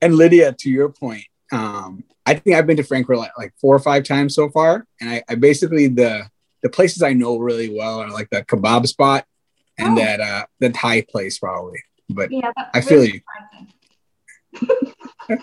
And 0.00 0.14
Lydia, 0.14 0.52
to 0.52 0.70
your 0.70 0.88
point, 0.88 1.24
um, 1.52 2.04
I 2.26 2.34
think 2.34 2.56
I've 2.56 2.66
been 2.66 2.78
to 2.78 2.84
Frankfurt 2.84 3.18
like, 3.18 3.32
like 3.36 3.54
four 3.60 3.74
or 3.74 3.80
five 3.80 4.04
times 4.04 4.34
so 4.34 4.48
far, 4.48 4.86
and 5.00 5.10
I, 5.10 5.22
I, 5.28 5.34
basically 5.34 5.88
the 5.88 6.28
the 6.62 6.70
places 6.70 7.02
I 7.02 7.12
know 7.12 7.36
really 7.36 7.68
well 7.76 8.00
are 8.00 8.10
like 8.10 8.30
the 8.30 8.42
kebab 8.44 8.86
spot 8.86 9.26
and 9.78 9.98
oh. 9.98 10.02
that 10.02 10.20
uh 10.20 10.46
the 10.60 10.70
Thai 10.70 11.02
place 11.02 11.38
probably. 11.38 11.82
But 12.08 12.30
yeah, 12.30 12.52
I 12.72 12.80
feel 12.80 12.98
really 13.00 13.22
you. 14.60 14.68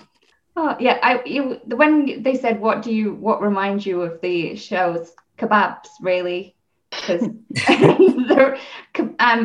oh 0.56 0.76
yeah, 0.80 1.00
I 1.04 1.22
you, 1.26 1.60
when 1.68 2.24
they 2.24 2.36
said 2.36 2.60
what 2.60 2.82
do 2.82 2.94
you 2.94 3.14
what 3.14 3.42
reminds 3.42 3.86
you 3.86 4.02
of 4.02 4.20
the 4.22 4.56
shows 4.56 5.14
kebabs 5.38 5.90
really 6.02 6.56
because 6.90 7.24
um, 7.24 7.38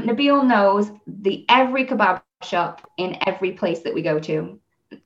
Nabil 0.02 0.46
knows 0.46 0.90
the 1.06 1.44
every 1.48 1.86
kebab 1.86 2.22
shop 2.42 2.90
in 2.96 3.16
every 3.26 3.52
place 3.52 3.80
that 3.80 3.94
we 3.94 4.02
go 4.02 4.18
to 4.20 4.58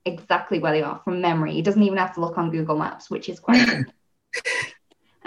exactly 0.05 0.59
where 0.59 0.73
they 0.73 0.83
are 0.83 1.01
from 1.05 1.21
memory. 1.21 1.53
He 1.53 1.63
doesn't 1.63 1.83
even 1.83 1.99
have 1.99 2.15
to 2.15 2.21
look 2.21 2.39
on 2.39 2.51
Google 2.51 2.79
Maps, 2.79 3.11
which 3.11 3.29
is 3.29 3.41
quite 3.41 3.67
good. 3.67 3.93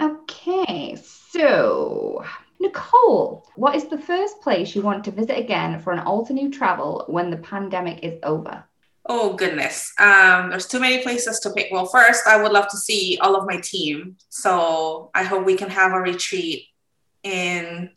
okay, 0.00 0.96
so 0.96 2.24
Nicole, 2.60 3.46
what 3.56 3.74
is 3.74 3.86
the 3.86 3.98
first 3.98 4.40
place 4.40 4.74
you 4.74 4.82
want 4.82 5.04
to 5.04 5.10
visit 5.10 5.38
again 5.38 5.80
for 5.80 5.92
an 5.92 6.04
Altenew 6.04 6.52
travel 6.52 7.04
when 7.08 7.30
the 7.30 7.36
pandemic 7.36 8.02
is 8.02 8.18
over? 8.22 8.64
Oh 9.06 9.34
goodness, 9.34 9.92
um, 9.98 10.48
there's 10.48 10.66
too 10.66 10.80
many 10.80 11.02
places 11.02 11.38
to 11.40 11.50
pick. 11.50 11.68
Well, 11.70 11.84
first, 11.84 12.26
I 12.26 12.42
would 12.42 12.52
love 12.52 12.68
to 12.68 12.78
see 12.78 13.18
all 13.20 13.36
of 13.36 13.46
my 13.46 13.58
team. 13.58 14.16
So 14.30 15.10
I 15.14 15.24
hope 15.24 15.44
we 15.44 15.56
can 15.56 15.68
have 15.68 15.92
a 15.92 16.00
retreat 16.00 16.68
in, 17.22 17.90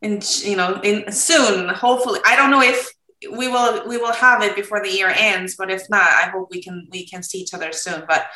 in 0.00 0.20
you 0.42 0.56
know, 0.56 0.80
in 0.84 1.10
soon. 1.10 1.68
Hopefully, 1.70 2.20
I 2.24 2.36
don't 2.36 2.52
know 2.52 2.62
if 2.62 2.93
we 3.30 3.48
will 3.48 3.86
we 3.86 3.96
will 3.96 4.12
have 4.12 4.42
it 4.42 4.54
before 4.56 4.82
the 4.82 4.90
year 4.90 5.12
ends 5.16 5.56
but 5.56 5.70
if 5.70 5.88
not 5.90 6.08
i 6.08 6.28
hope 6.32 6.48
we 6.50 6.62
can 6.62 6.86
we 6.90 7.06
can 7.06 7.22
see 7.22 7.38
each 7.38 7.54
other 7.54 7.72
soon. 7.72 8.04
But 8.08 8.26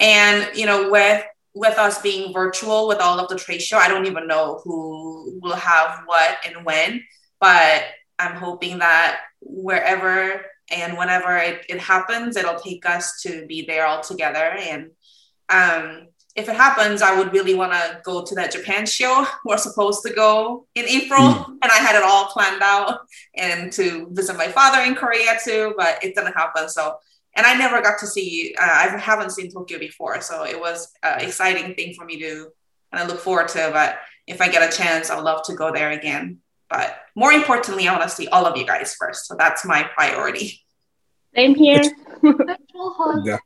and 0.00 0.56
you 0.56 0.66
know 0.66 0.90
with 0.90 1.24
with 1.54 1.78
us 1.78 2.00
being 2.02 2.32
virtual 2.32 2.86
with 2.86 2.98
all 2.98 3.18
of 3.18 3.28
the 3.28 3.36
trade 3.36 3.62
show 3.62 3.78
i 3.78 3.88
don't 3.88 4.06
even 4.06 4.26
know 4.26 4.60
who 4.62 5.38
will 5.42 5.56
have 5.56 6.02
what 6.04 6.36
and 6.46 6.66
when 6.66 7.02
but 7.40 7.84
i'm 8.18 8.36
hoping 8.36 8.78
that 8.80 9.20
wherever 9.40 10.44
and 10.70 10.98
whenever 10.98 11.36
it, 11.36 11.64
it 11.68 11.78
happens 11.78 12.36
it'll 12.36 12.58
take 12.58 12.84
us 12.86 13.22
to 13.22 13.46
be 13.46 13.64
there 13.66 13.86
all 13.86 14.00
together. 14.00 14.38
And 14.38 14.90
um 15.48 16.08
if 16.36 16.48
it 16.48 16.54
happens, 16.54 17.02
I 17.02 17.16
would 17.16 17.32
really 17.32 17.54
want 17.54 17.72
to 17.72 18.00
go 18.04 18.22
to 18.24 18.34
that 18.34 18.52
Japan 18.52 18.86
show. 18.86 19.26
We're 19.44 19.56
supposed 19.56 20.02
to 20.06 20.12
go 20.12 20.66
in 20.74 20.84
April, 20.86 21.20
mm. 21.20 21.46
and 21.46 21.64
I 21.72 21.76
had 21.76 21.96
it 21.96 22.02
all 22.04 22.26
planned 22.26 22.62
out 22.62 23.00
and 23.34 23.72
to 23.72 24.08
visit 24.10 24.36
my 24.36 24.48
father 24.48 24.82
in 24.82 24.94
Korea 24.94 25.38
too, 25.42 25.74
but 25.76 26.02
it 26.04 26.14
didn't 26.14 26.34
happen. 26.34 26.68
So, 26.68 26.96
and 27.34 27.46
I 27.46 27.54
never 27.54 27.80
got 27.80 27.98
to 28.00 28.06
see, 28.06 28.54
uh, 28.60 28.64
I 28.64 28.98
haven't 28.98 29.30
seen 29.30 29.50
Tokyo 29.50 29.78
before. 29.78 30.20
So 30.20 30.44
it 30.44 30.60
was 30.60 30.92
an 31.02 31.20
exciting 31.20 31.74
thing 31.74 31.94
for 31.94 32.04
me 32.04 32.20
to 32.20 32.52
and 32.92 33.00
I 33.00 33.06
look 33.06 33.20
forward 33.20 33.48
to. 33.48 33.70
But 33.72 33.98
if 34.26 34.40
I 34.40 34.48
get 34.48 34.62
a 34.62 34.76
chance, 34.76 35.10
I'd 35.10 35.22
love 35.22 35.42
to 35.44 35.54
go 35.54 35.72
there 35.72 35.90
again. 35.90 36.38
But 36.68 36.96
more 37.14 37.32
importantly, 37.32 37.86
I 37.86 37.92
want 37.92 38.08
to 38.08 38.14
see 38.14 38.28
all 38.28 38.46
of 38.46 38.56
you 38.56 38.66
guys 38.66 38.94
first. 38.94 39.26
So 39.26 39.36
that's 39.36 39.64
my 39.64 39.84
priority. 39.94 40.64
Same 41.34 41.54
here. 41.54 41.82
Virtual 42.22 42.94
hugs. 42.98 43.26
Yeah. 43.26 43.38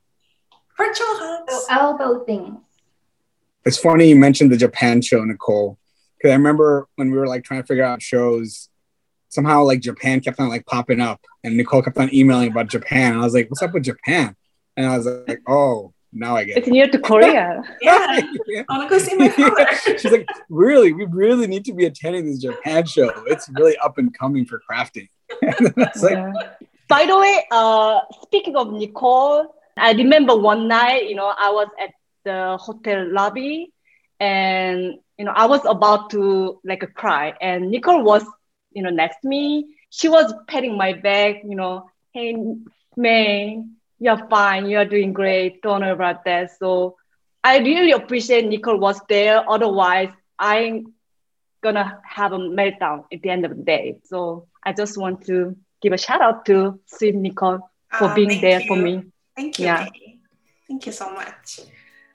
Virtual 0.76 1.06
hugs. 1.08 1.66
So 1.66 1.74
elbow 1.74 2.24
things. 2.24 2.58
It's 3.64 3.78
funny 3.78 4.08
you 4.08 4.16
mentioned 4.16 4.50
the 4.50 4.56
Japan 4.56 5.02
show, 5.02 5.24
Nicole, 5.24 5.78
because 6.16 6.30
I 6.30 6.34
remember 6.34 6.88
when 6.96 7.10
we 7.10 7.18
were 7.18 7.26
like 7.26 7.44
trying 7.44 7.62
to 7.62 7.66
figure 7.66 7.84
out 7.84 8.02
shows, 8.02 8.68
somehow 9.28 9.64
like 9.64 9.80
Japan 9.80 10.20
kept 10.20 10.40
on 10.40 10.48
like 10.48 10.66
popping 10.66 11.00
up, 11.00 11.20
and 11.44 11.56
Nicole 11.56 11.82
kept 11.82 11.98
on 11.98 12.12
emailing 12.14 12.50
about 12.50 12.68
Japan. 12.68 13.12
And 13.12 13.20
I 13.20 13.24
was 13.24 13.34
like, 13.34 13.50
"What's 13.50 13.62
up 13.62 13.72
with 13.74 13.84
Japan?" 13.84 14.34
And 14.76 14.86
I 14.86 14.96
was 14.96 15.06
like, 15.06 15.40
"Oh, 15.46 15.92
now 16.12 16.36
I 16.36 16.44
get 16.44 16.58
it's 16.58 16.68
it. 16.68 16.70
near 16.70 16.88
to 16.88 16.98
Korea. 16.98 17.62
yeah, 17.80 18.20
yeah. 18.46 18.62
I 18.68 18.78
want 18.78 18.90
to 18.90 18.98
go 18.98 19.04
see 19.04 19.16
my 19.16 19.28
father. 19.28 19.66
She's 19.98 20.10
like, 20.10 20.28
really? 20.48 20.92
We 20.92 21.04
really 21.06 21.46
need 21.46 21.64
to 21.66 21.72
be 21.72 21.86
attending 21.86 22.26
this 22.26 22.40
Japan 22.40 22.86
show. 22.86 23.10
It's 23.26 23.48
really 23.50 23.76
up 23.78 23.98
and 23.98 24.16
coming 24.16 24.44
for 24.44 24.60
crafting. 24.68 25.08
like, 25.42 25.94
yeah. 26.02 26.32
By 26.88 27.06
the 27.06 27.16
way, 27.16 27.46
uh, 27.52 28.00
speaking 28.22 28.56
of 28.56 28.72
Nicole, 28.72 29.54
I 29.76 29.92
remember 29.92 30.36
one 30.36 30.66
night, 30.66 31.08
you 31.08 31.14
know, 31.14 31.32
I 31.38 31.50
was 31.50 31.68
at 31.80 31.90
the 32.24 32.56
hotel 32.60 33.06
lobby, 33.10 33.72
and 34.18 34.94
you 35.18 35.24
know 35.24 35.32
I 35.34 35.46
was 35.46 35.64
about 35.64 36.10
to 36.10 36.60
like 36.64 36.82
cry, 36.94 37.34
and 37.40 37.70
Nicole 37.70 38.02
was 38.02 38.24
you 38.72 38.82
know 38.82 38.90
next 38.90 39.20
to 39.22 39.28
me. 39.28 39.76
She 39.90 40.08
was 40.08 40.32
patting 40.46 40.76
my 40.76 40.92
back, 40.92 41.42
you 41.44 41.56
know, 41.56 41.90
hey 42.12 42.36
May, 42.96 43.62
you're 43.98 44.28
fine, 44.28 44.66
you're 44.66 44.84
doing 44.84 45.12
great, 45.12 45.62
don't 45.62 45.80
worry 45.80 45.90
about 45.90 46.24
that. 46.24 46.50
So 46.58 46.96
I 47.42 47.58
really 47.58 47.92
appreciate 47.92 48.46
Nicole 48.46 48.78
was 48.78 49.00
there. 49.08 49.48
Otherwise, 49.48 50.10
I'm 50.38 50.94
gonna 51.62 52.00
have 52.04 52.32
a 52.32 52.38
meltdown 52.38 53.04
at 53.12 53.22
the 53.22 53.30
end 53.30 53.44
of 53.44 53.56
the 53.56 53.62
day. 53.62 53.98
So 54.04 54.46
I 54.62 54.72
just 54.72 54.96
want 54.96 55.26
to 55.26 55.56
give 55.82 55.92
a 55.92 55.98
shout 55.98 56.20
out 56.20 56.44
to 56.46 56.80
Sweet 56.86 57.14
Nicole 57.14 57.60
for 57.98 58.06
uh, 58.06 58.14
being 58.14 58.40
there 58.40 58.60
you. 58.60 58.66
for 58.68 58.76
me. 58.76 59.04
Thank 59.36 59.58
you. 59.58 59.66
Yeah. 59.66 59.86
Thank 60.68 60.86
you 60.86 60.92
so 60.92 61.10
much. 61.12 61.60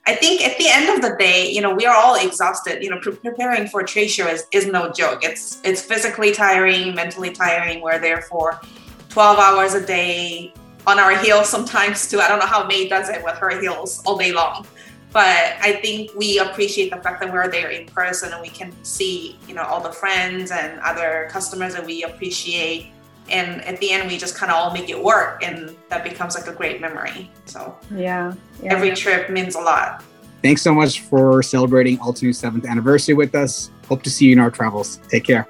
I 0.06 0.14
think 0.14 0.40
at 0.42 0.56
the 0.56 0.68
end 0.68 0.88
of 0.88 1.02
the 1.02 1.16
day, 1.18 1.50
you 1.50 1.60
know, 1.60 1.74
we 1.74 1.84
are 1.84 1.96
all 1.96 2.14
exhausted. 2.14 2.82
You 2.82 2.90
know, 2.90 3.00
pre- 3.00 3.16
preparing 3.16 3.66
for 3.66 3.80
a 3.80 3.84
trade 3.84 4.08
show 4.08 4.28
is, 4.28 4.46
is 4.52 4.66
no 4.66 4.92
joke. 4.92 5.24
It's 5.24 5.60
it's 5.64 5.82
physically 5.82 6.30
tiring, 6.30 6.94
mentally 6.94 7.32
tiring. 7.32 7.82
We're 7.82 7.98
there 7.98 8.22
for 8.22 8.60
12 9.08 9.38
hours 9.38 9.74
a 9.74 9.84
day 9.84 10.54
on 10.86 11.00
our 11.00 11.16
heels 11.18 11.48
sometimes 11.56 12.08
too. 12.08 12.20
I 12.20 12.28
don't 12.28 12.38
know 12.38 12.46
how 12.46 12.64
May 12.66 12.88
does 12.88 13.08
it 13.08 13.24
with 13.24 13.34
her 13.38 13.60
heels 13.60 14.00
all 14.06 14.16
day 14.16 14.32
long. 14.32 14.64
But 15.12 15.56
I 15.62 15.80
think 15.82 16.10
we 16.14 16.38
appreciate 16.38 16.90
the 16.90 16.98
fact 16.98 17.20
that 17.20 17.32
we're 17.32 17.50
there 17.50 17.70
in 17.70 17.86
person 17.86 18.32
and 18.32 18.42
we 18.42 18.50
can 18.50 18.72
see, 18.84 19.38
you 19.48 19.54
know, 19.54 19.62
all 19.62 19.80
the 19.80 19.92
friends 19.92 20.50
and 20.50 20.78
other 20.80 21.28
customers 21.30 21.74
that 21.74 21.86
we 21.86 22.04
appreciate 22.04 22.92
and 23.30 23.62
at 23.64 23.78
the 23.80 23.90
end 23.90 24.08
we 24.08 24.16
just 24.16 24.34
kind 24.34 24.50
of 24.50 24.56
all 24.56 24.72
make 24.72 24.88
it 24.88 25.02
work 25.02 25.42
and 25.42 25.76
that 25.88 26.04
becomes 26.04 26.34
like 26.34 26.46
a 26.46 26.52
great 26.52 26.80
memory 26.80 27.30
so. 27.44 27.76
Yeah, 27.90 28.34
yeah. 28.62 28.72
Every 28.72 28.88
yeah. 28.88 28.94
trip 28.94 29.30
means 29.30 29.54
a 29.54 29.60
lot. 29.60 30.02
Thanks 30.42 30.62
so 30.62 30.74
much 30.74 31.00
for 31.00 31.42
celebrating 31.42 31.98
Altenew 31.98 32.30
7th 32.30 32.66
anniversary 32.66 33.14
with 33.14 33.34
us. 33.34 33.70
Hope 33.88 34.02
to 34.02 34.10
see 34.10 34.26
you 34.26 34.32
in 34.32 34.38
our 34.38 34.50
travels. 34.50 35.00
Take 35.08 35.24
care. 35.24 35.48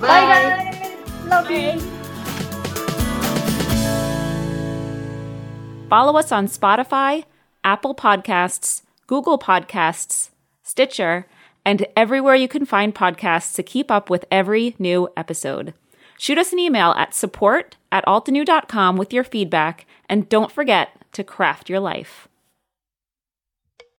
Bye, 0.00 0.06
bye. 0.08 0.70
guys. 0.70 1.26
Love 1.26 1.50
you. 1.50 1.80
Follow 5.88 6.16
us 6.16 6.30
on 6.30 6.46
spotify 6.46 7.24
apple 7.64 7.94
podcasts 7.94 8.82
google 9.06 9.38
podcasts 9.38 10.30
stitcher 10.62 11.26
and 11.64 11.86
everywhere 11.96 12.34
you 12.34 12.48
can 12.48 12.64
find 12.64 12.94
podcasts 12.94 13.54
to 13.54 13.62
keep 13.62 13.90
up 13.90 14.08
with 14.08 14.24
every 14.30 14.76
new 14.78 15.08
episode 15.16 15.74
Shoot 16.20 16.36
us 16.36 16.52
an 16.52 16.58
email 16.58 16.90
at 16.98 17.14
support 17.14 17.78
at 17.90 18.04
altenew.com 18.04 18.98
with 18.98 19.10
your 19.10 19.24
feedback, 19.24 19.86
and 20.06 20.28
don't 20.28 20.52
forget 20.52 20.90
to 21.12 21.24
craft 21.24 21.70
your 21.70 21.80
life. 21.80 22.28